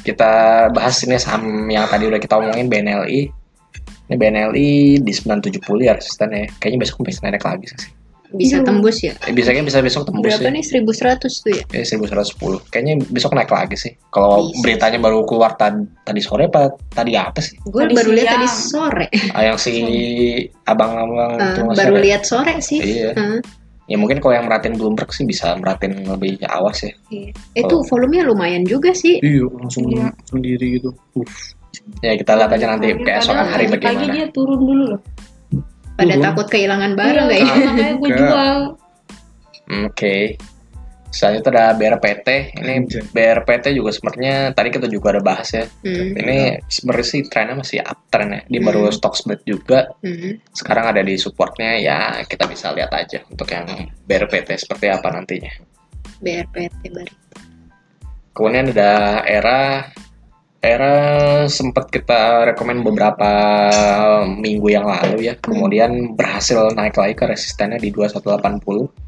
kita 0.02 0.32
bahas 0.72 1.00
ini 1.02 1.16
saham 1.16 1.44
yang 1.66 1.88
tadi 1.88 2.04
udah 2.06 2.18
kita 2.18 2.36
omongin 2.36 2.68
BNLI. 2.68 3.32
Ini 4.08 4.16
BNLI 4.16 4.70
di 5.04 5.12
970 5.12 5.60
ya 5.84 5.94
resistennya. 5.94 6.48
Kayaknya 6.58 6.80
besok 6.80 7.04
bisa 7.04 7.20
naik 7.24 7.44
lagi 7.44 7.68
sih. 7.68 7.92
Bisa 8.28 8.60
Iya. 8.60 8.68
tembus 8.68 8.98
ya. 9.00 9.16
Eh, 9.24 9.32
bisanya 9.32 9.64
bisa 9.64 9.80
besok 9.80 10.04
tembus 10.04 10.36
Berapa 10.36 10.52
ya. 10.52 10.52
nih 10.52 10.64
1100 10.64 11.32
tuh 11.40 11.52
ya? 11.54 11.64
Eh, 11.72 11.84
1110. 11.84 12.60
Kayaknya 12.68 12.94
besok 13.08 13.32
naik 13.32 13.48
lagi 13.48 13.76
sih. 13.76 13.96
Kalau 14.08 14.52
Bisa. 14.52 14.60
beritanya 14.60 15.00
baru 15.00 15.24
keluar 15.24 15.56
tadi, 15.56 15.88
tadi 16.04 16.20
sore 16.20 16.48
apa 16.48 16.68
tadi 16.90 17.16
apa 17.16 17.40
sih? 17.40 17.56
Gue 17.64 17.88
Tadi 17.88 17.96
baru 17.96 18.12
lihat 18.12 18.32
tadi 18.34 18.48
sore. 18.48 19.08
Ah, 19.32 19.44
yang 19.44 19.56
si 19.56 19.72
abang-abang 20.64 21.36
Eh, 21.36 21.48
itu 21.50 21.62
Mas 21.64 21.78
baru 21.78 21.94
Sore. 21.94 22.04
lihat 22.04 22.22
sore 22.24 22.54
sih. 22.60 22.80
Iya. 22.80 23.12
Heeh. 23.16 23.40
Ya 23.88 23.96
mungkin 23.96 24.20
kalau 24.20 24.36
yang 24.36 24.44
merhatiin 24.44 24.76
Bloomberg 24.76 25.08
sih 25.10 25.24
bisa 25.24 25.56
merhatiin 25.56 26.04
lebih 26.06 26.36
awas 26.44 26.84
ya. 26.84 26.92
Iya. 27.08 27.32
Itu 27.56 27.80
Oh. 27.80 27.84
volumenya 27.88 28.28
lumayan 28.28 28.68
juga 28.68 28.92
sih. 28.92 29.24
Iya, 29.24 29.48
langsung 29.48 29.88
Iya. 29.88 30.12
sendiri 30.28 30.76
gitu. 30.76 30.92
Uff. 31.16 31.56
Ya 32.02 32.14
kita 32.16 32.32
lihat 32.38 32.52
aja 32.52 32.66
nanti 32.70 32.88
keesokan 32.96 33.48
hari 33.48 33.66
Pagi 33.68 33.74
bagaimana. 33.80 34.14
dia 34.14 34.26
turun 34.30 34.60
dulu 34.60 34.84
loh. 34.96 35.02
Pada 35.98 36.14
Turun. 36.14 36.26
takut 36.26 36.48
kehilangan 36.48 36.94
barang 36.94 37.28
Iya, 37.28 37.38
ya? 37.42 37.46
Makanya 37.58 37.94
gue 37.98 38.10
jual. 38.14 38.58
Hmm, 39.68 39.84
Oke. 39.90 40.16
Selanjutnya 41.08 41.50
ada 41.56 41.66
BRPT. 41.74 42.28
Ini. 42.62 42.74
BRPT 43.10 43.74
juga 43.74 43.90
sebenarnya 43.90 44.54
tadi 44.54 44.70
kita 44.70 44.86
juga 44.86 45.18
ada 45.18 45.22
bahas 45.26 45.50
ya. 45.50 45.66
Hmm. 45.82 46.14
Ini 46.14 46.62
sebenarnya 46.70 47.08
sih 47.08 47.22
trennya 47.26 47.56
masih 47.58 47.80
uptrend 47.82 48.30
ya. 48.30 48.42
Dia 48.46 48.62
baru 48.62 48.86
Hmm. 48.86 48.94
stock 48.94 49.16
split 49.18 49.42
juga. 49.42 49.90
Hmm. 50.06 50.38
Sekarang 50.54 50.86
ada 50.94 51.02
di 51.02 51.18
supportnya 51.18 51.80
ya 51.82 51.98
kita 52.28 52.46
bisa 52.46 52.70
lihat 52.76 52.92
aja 52.94 53.24
untuk 53.32 53.50
yang 53.50 53.66
BRPT 54.06 54.54
seperti 54.60 54.92
apa 54.94 55.08
nantinya. 55.10 55.50
BRPT 56.22 56.82
baru. 56.94 57.16
Kemudian 58.38 58.70
ada 58.70 59.26
era 59.26 59.90
era 60.68 60.94
sempat 61.48 61.88
kita 61.88 62.52
rekomend 62.52 62.84
beberapa 62.84 63.30
minggu 64.28 64.68
yang 64.68 64.84
lalu 64.84 65.32
ya. 65.32 65.34
Kemudian 65.40 66.14
berhasil 66.20 66.76
naik 66.76 67.00
lagi 67.00 67.16
ke 67.16 67.26
resistennya 67.26 67.80
di 67.80 67.90
2180. 67.96 69.08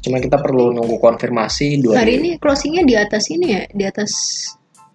Cuma 0.00 0.16
kita 0.16 0.40
perlu 0.40 0.72
nunggu 0.72 0.96
konfirmasi 0.96 1.84
dua 1.84 2.00
Hari 2.00 2.16
ini 2.16 2.30
closingnya 2.40 2.86
di 2.88 2.94
atas 2.96 3.28
ini 3.28 3.46
ya, 3.52 3.62
di 3.68 3.84
atas. 3.84 4.10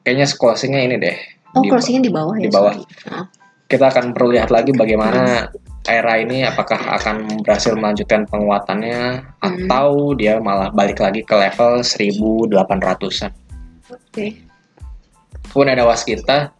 kayaknya 0.01 0.25
closingnya 0.37 0.81
ini 0.81 0.95
deh. 0.97 1.17
Oh, 1.53 1.61
Di- 1.61 1.69
closingnya 1.69 2.01
di 2.05 2.11
bawah 2.13 2.35
ya. 2.39 2.43
di 2.45 2.49
bawah. 2.49 2.73
sorry. 2.73 3.13
Oh. 3.13 3.25
Kita 3.65 3.85
akan 3.89 4.13
perlu 4.13 4.29
lihat 4.37 4.49
lagi 4.53 4.69
bagaimana 4.73 5.49
era 5.85 6.13
ini 6.21 6.45
apakah 6.45 6.77
akan 7.01 7.41
berhasil 7.45 7.73
melanjutkan 7.73 8.25
penguatannya 8.29 9.25
atau 9.41 10.13
dia 10.17 10.37
malah 10.41 10.69
balik 10.73 11.01
lagi 11.01 11.21
ke 11.25 11.33
level 11.33 11.81
1800-an. 11.81 13.33
Oke. 13.89 14.44
Kemudian 15.55 15.79
ada 15.79 15.87
waskita. 15.87 16.51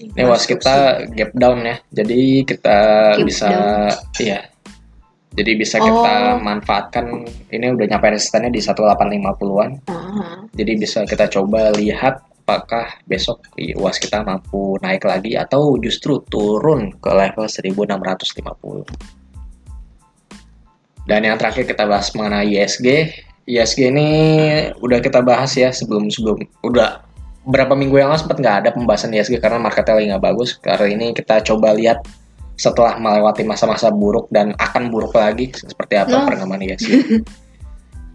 Ini 0.00 0.24
waskita 0.24 1.04
gap 1.12 1.36
down 1.36 1.60
ya. 1.60 1.76
Jadi 1.92 2.48
kita 2.48 2.78
Gap 3.20 3.28
bisa 3.28 3.48
iya. 4.16 4.48
Jadi 5.36 5.52
bisa 5.60 5.76
Oh. 5.76 5.84
kita 5.84 6.40
manfaatkan 6.40 7.28
ini 7.52 7.66
udah 7.68 7.84
nyampe 7.84 8.16
resistennya 8.16 8.48
di 8.48 8.64
1850-an. 8.64 9.70
Ah, 9.92 10.40
Jadi 10.56 10.72
bisa 10.80 11.04
kita 11.04 11.28
coba 11.28 11.68
lihat 11.76 12.24
apakah 12.44 12.96
besok 13.04 13.44
UAS 13.56 14.00
kita 14.00 14.24
mampu 14.24 14.80
naik 14.80 15.04
lagi 15.04 15.36
atau 15.36 15.76
justru 15.76 16.24
turun 16.32 16.96
ke 16.96 17.10
level 17.12 17.44
1650. 17.44 18.88
Dan 21.04 21.20
yang 21.28 21.36
terakhir 21.36 21.68
kita 21.68 21.84
bahas 21.84 22.08
mengenai 22.16 22.48
ISG. 22.48 23.12
ISG 23.44 23.92
ini 23.92 24.08
udah 24.80 25.04
kita 25.04 25.20
bahas 25.20 25.52
ya 25.52 25.68
sebelum-sebelum 25.68 26.64
udah 26.64 27.04
berapa 27.44 27.76
minggu 27.76 28.00
yang 28.00 28.08
lalu 28.12 28.20
sempat 28.24 28.38
nggak 28.40 28.56
ada 28.64 28.70
pembahasan 28.72 29.12
ISG 29.12 29.36
karena 29.40 29.60
marketnya 29.60 29.94
lagi 30.00 30.06
nggak 30.12 30.24
bagus. 30.24 30.56
Kali 30.60 30.96
ini 30.96 31.12
kita 31.12 31.44
coba 31.44 31.76
lihat 31.76 32.04
setelah 32.54 32.96
melewati 32.96 33.42
masa-masa 33.42 33.90
buruk 33.90 34.30
dan 34.30 34.54
akan 34.56 34.88
buruk 34.88 35.12
lagi 35.12 35.50
seperti 35.50 35.98
apa 35.98 36.22
No. 36.22 36.26
perkembangan 36.26 36.64
ISG. 36.64 36.90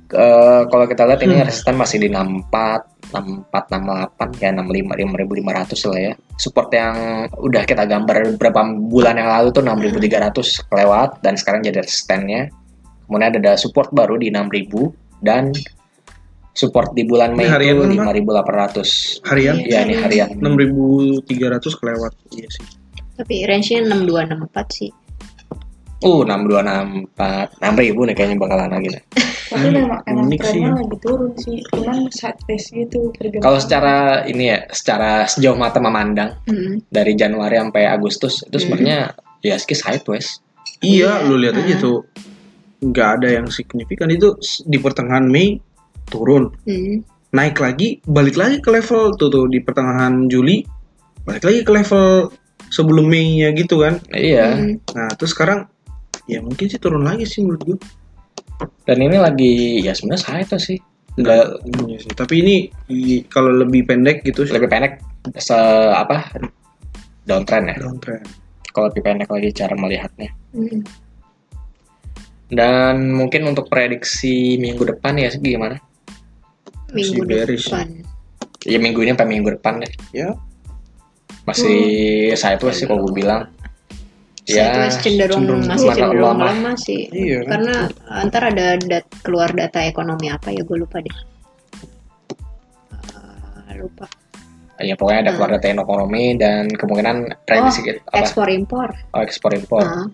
Eh, 0.09 0.61
kalau 0.73 0.89
kita 0.89 1.05
lihat 1.05 1.21
ini 1.21 1.37
resisten 1.45 1.77
masih 1.77 2.01
di 2.01 2.09
64, 2.09 3.13
64, 3.13 3.69
68 3.69 4.41
ya 4.41 4.49
65, 4.57 4.97
5500 4.97 5.85
lah 5.85 5.99
ya. 6.01 6.13
Support 6.33 6.69
yang 6.73 6.95
udah 7.37 7.63
kita 7.69 7.85
gambar 7.85 8.33
beberapa 8.33 8.65
bulan 8.89 9.21
yang 9.21 9.29
lalu 9.29 9.53
tuh 9.53 9.61
6300 9.61 10.65
kelewat 10.65 11.21
dan 11.21 11.37
sekarang 11.37 11.61
jadi 11.61 11.85
resistennya. 11.85 12.49
Kemudian 13.05 13.37
ada 13.37 13.53
support 13.53 13.93
baru 13.93 14.17
di 14.17 14.33
6000 14.33 15.21
dan 15.21 15.53
support 16.53 16.91
di 16.93 17.05
bulan 17.05 17.33
Mei 17.37 17.47
harian 17.47 17.79
itu 17.79 17.97
kan, 17.97 18.09
Pak? 18.09 18.15
5800. 18.83 19.23
Harian 19.23 19.55
Iya 19.59 19.79
ini 19.85 19.93
harian. 19.95 20.29
6300 20.37 21.79
kelewat. 21.79 22.13
Iya 22.35 22.47
sih. 22.51 22.65
Tapi 23.15 23.35
range-nya 23.45 23.79
6264 23.85 24.67
sih. 24.71 24.89
Uh 25.99 26.23
6264 26.23 27.59
6000 27.59 28.07
nih 28.07 28.15
kayaknya 28.15 28.37
bakalan 28.39 28.71
lagi 28.71 28.87
nih. 28.95 29.03
Tapi 29.49 29.65
Hmm, 29.65 29.75
memang 29.81 29.99
emang 30.05 30.27
sih. 30.29 30.37
trennya 30.37 30.71
lagi 30.77 30.97
turun 31.01 31.31
sih. 31.35 31.57
Cuman 31.73 31.97
sideways 32.13 32.65
gitu. 32.69 33.09
Kalau 33.41 33.57
secara 33.57 33.95
ini 34.23 34.53
ya, 34.53 34.61
secara 34.69 35.25
sejauh 35.25 35.57
mata 35.57 35.81
memandang 35.81 36.37
Hmm. 36.45 36.79
dari 36.87 37.17
Januari 37.17 37.57
sampai 37.57 37.83
Agustus 37.83 38.45
itu 38.45 38.55
Hmm. 38.55 38.61
sebenarnya 38.61 38.97
ya 39.41 39.57
ISG 39.57 39.73
sideways. 39.73 40.39
Iya, 40.79 41.19
Iya. 41.19 41.27
lu 41.27 41.35
lihat 41.35 41.57
aja 41.57 41.75
Ah. 41.75 41.81
tuh. 41.81 41.97
Nggak 42.79 43.09
ada 43.19 43.27
yang 43.35 43.47
signifikan 43.51 44.07
itu 44.07 44.39
di 44.63 44.79
pertengahan 44.79 45.27
Mei 45.27 45.59
turun, 46.09 46.51
Hmm. 46.65 47.05
naik 47.31 47.61
lagi, 47.61 48.01
balik 48.09 48.35
lagi 48.35 48.57
ke 48.59 48.69
level 48.73 49.13
tuh 49.15 49.29
tuh 49.29 49.45
di 49.47 49.61
pertengahan 49.61 50.25
Juli, 50.27 50.65
balik 51.23 51.45
lagi 51.45 51.59
ke 51.61 51.71
level 51.71 52.33
sebelum 52.69 53.05
Mei-nya 53.09 53.53
gitu 53.53 53.81
kan. 53.85 54.01
Iya. 54.13 54.57
Hmm. 54.57 54.75
Nah, 54.93 55.09
terus 55.17 55.33
sekarang 55.33 55.69
ya 56.29 56.41
mungkin 56.41 56.69
sih 56.69 56.77
turun 56.77 57.01
lagi 57.05 57.25
sih 57.25 57.41
menurut 57.41 57.63
gue. 57.65 57.77
Dan 58.85 58.99
ini 58.99 59.17
lagi 59.17 59.79
ya 59.79 59.95
sebenarnya 59.95 60.21
sideways 60.21 60.63
sih. 60.67 60.79
Nggak 61.17 61.45
Iya 61.89 61.97
sih. 62.01 62.13
Tapi 62.13 62.33
ini 62.41 62.55
kalau 63.29 63.55
lebih 63.65 63.87
pendek 63.89 64.21
gitu 64.21 64.45
sih. 64.45 64.53
lebih 64.53 64.69
pendek 64.69 65.01
se 65.39 65.57
apa 65.93 66.29
downtrend 67.25 67.73
ya. 67.73 67.77
downtrend. 67.81 68.25
Kalau 68.69 68.93
lebih 68.93 69.01
pendek 69.01 69.29
lagi 69.29 69.49
cara 69.53 69.73
melihatnya. 69.73 70.29
Hmm. 70.53 70.85
Dan 72.49 73.13
mungkin 73.13 73.45
untuk 73.45 73.69
prediksi 73.69 74.57
minggu 74.57 74.81
depan 74.81 75.21
ya 75.21 75.29
gimana? 75.33 75.77
Minggu 76.91 77.21
Masih 77.21 77.29
bearish. 77.29 77.67
depan. 77.69 77.87
Ya 78.67 78.77
minggu 78.77 78.99
ini 79.01 79.11
sampai 79.15 79.27
minggu 79.29 79.49
depan 79.55 79.79
deh. 79.79 79.93
Ya, 80.11 80.29
Masih 81.47 81.79
sideways 82.35 82.77
sih 82.77 82.85
kalau 82.85 83.07
gue 83.09 83.23
bilang. 83.23 83.49
Ya, 84.45 84.73
Sideways 84.73 84.95
cenderung, 84.99 85.39
cenderung 85.45 85.61
masih 85.65 85.87
cenderung 85.93 86.37
lemah. 86.37 86.51
lemah 86.53 86.75
sih. 86.77 87.01
Iya 87.09 87.37
kan? 87.45 87.49
Karena 87.53 87.75
antar 88.09 88.41
ada 88.49 88.67
dat- 88.81 89.09
keluar 89.21 89.49
data 89.53 89.79
ekonomi 89.81 90.27
apa 90.27 90.49
ya 90.49 90.61
gue 90.61 90.77
lupa 90.77 90.97
deh. 90.99 91.15
Ah, 92.91 93.73
lupa. 93.77 94.05
ya 94.79 94.95
pokoknya 94.95 95.19
ada 95.27 95.31
keluar 95.35 95.51
data 95.59 95.67
ekonomi 95.75 96.39
dan 96.39 96.71
kemungkinan 96.71 97.43
prediksi 97.43 97.83
kita 97.83 97.99
apa? 98.09 98.23
Ekspor 98.23 98.47
impor. 98.47 98.89
Oh, 99.11 99.19
ekspor 99.19 99.51
impor. 99.51 99.83
Ah, 99.83 100.07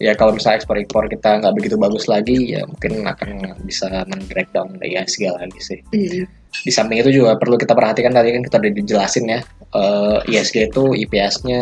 Ya 0.00 0.16
kalau 0.18 0.34
misalnya 0.34 0.58
ekspor 0.60 0.76
impor 0.80 1.06
kita 1.06 1.38
nggak 1.38 1.54
begitu 1.54 1.76
bagus 1.78 2.08
lagi, 2.10 2.56
ya 2.56 2.64
mungkin 2.66 3.06
akan 3.06 3.60
bisa 3.62 4.06
men-drag 4.08 4.48
down 4.50 4.76
ISG 4.82 5.30
lagi 5.30 5.60
sih. 5.62 5.80
hmm. 5.92 6.26
Di 6.52 6.68
samping 6.68 7.00
itu 7.00 7.08
juga 7.22 7.40
perlu 7.40 7.56
kita 7.56 7.72
perhatikan 7.72 8.12
tadi 8.12 8.28
kan 8.28 8.44
kita 8.44 8.60
udah 8.60 8.72
dijelasin 8.76 9.24
ya, 9.24 9.40
eh, 9.72 10.18
ISG 10.28 10.68
itu 10.68 10.92
IPS-nya 11.06 11.60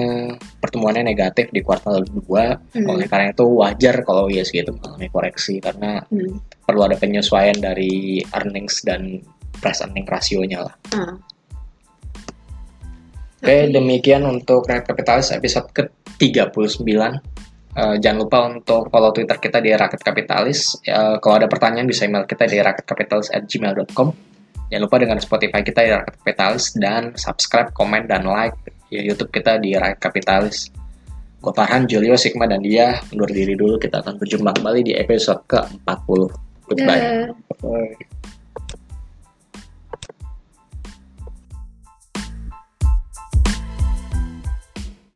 pertumbuhannya 0.58 1.06
negatif 1.14 1.52
di 1.54 1.62
kuartal 1.62 2.02
2. 2.02 2.74
Hmm. 2.74 2.88
Oleh 2.90 3.06
karena 3.06 3.30
itu 3.30 3.46
wajar 3.46 4.02
kalau 4.02 4.26
ISG 4.26 4.66
itu 4.66 4.72
mengalami 4.74 5.08
koreksi 5.12 5.62
karena 5.62 6.02
Hmm. 6.10 6.42
perlu 6.66 6.86
ada 6.86 6.96
penyesuaian 6.98 7.58
dari 7.60 8.24
earnings 8.34 8.82
dan 8.82 9.20
price 9.60 9.84
earning 9.84 10.08
rasionya 10.08 10.64
lah. 10.64 10.74
Ah. 10.96 11.14
Oke, 13.40 13.72
demikian 13.72 14.28
untuk 14.28 14.68
Red 14.68 14.84
Capitalis 14.84 15.32
episode 15.32 15.72
ke-39. 15.72 16.84
Eh, 17.70 17.96
jangan 18.02 18.18
lupa 18.26 18.38
untuk 18.50 18.90
follow 18.90 19.14
Twitter 19.14 19.38
kita 19.38 19.62
di 19.62 19.70
Rakyat 19.70 20.02
Kapitalis. 20.02 20.74
Eh, 20.82 21.16
kalau 21.22 21.38
ada 21.38 21.46
pertanyaan 21.46 21.86
bisa 21.86 22.02
email 22.02 22.26
kita 22.26 22.50
di 22.50 22.58
rakyatkapitalis@gmail.com. 22.58 24.08
Jangan 24.70 24.82
lupa 24.82 24.96
dengan 24.98 25.18
Spotify 25.22 25.62
kita 25.62 25.80
di 25.86 25.90
Rakyat 25.94 26.14
Kapitalis 26.18 26.64
dan 26.74 27.14
subscribe, 27.14 27.70
komen, 27.70 28.10
dan 28.10 28.26
like 28.26 28.58
di 28.90 28.98
YouTube 29.06 29.30
kita 29.30 29.62
di 29.62 29.78
Rakyat 29.78 30.02
Kapitalis. 30.02 30.66
Gue 31.40 31.54
Farhan, 31.56 31.86
Julio, 31.86 32.18
Sigma, 32.18 32.44
dan 32.50 32.60
dia 32.60 33.00
undur 33.14 33.30
diri 33.30 33.54
dulu. 33.54 33.78
Kita 33.78 34.02
akan 34.02 34.18
berjumpa 34.18 34.50
kembali 34.60 34.80
di 34.90 34.92
episode 34.98 35.40
ke-40. 35.48 36.20
Goodbye. 36.68 37.00
Dah. 37.00 37.32
Bye. 37.64 38.38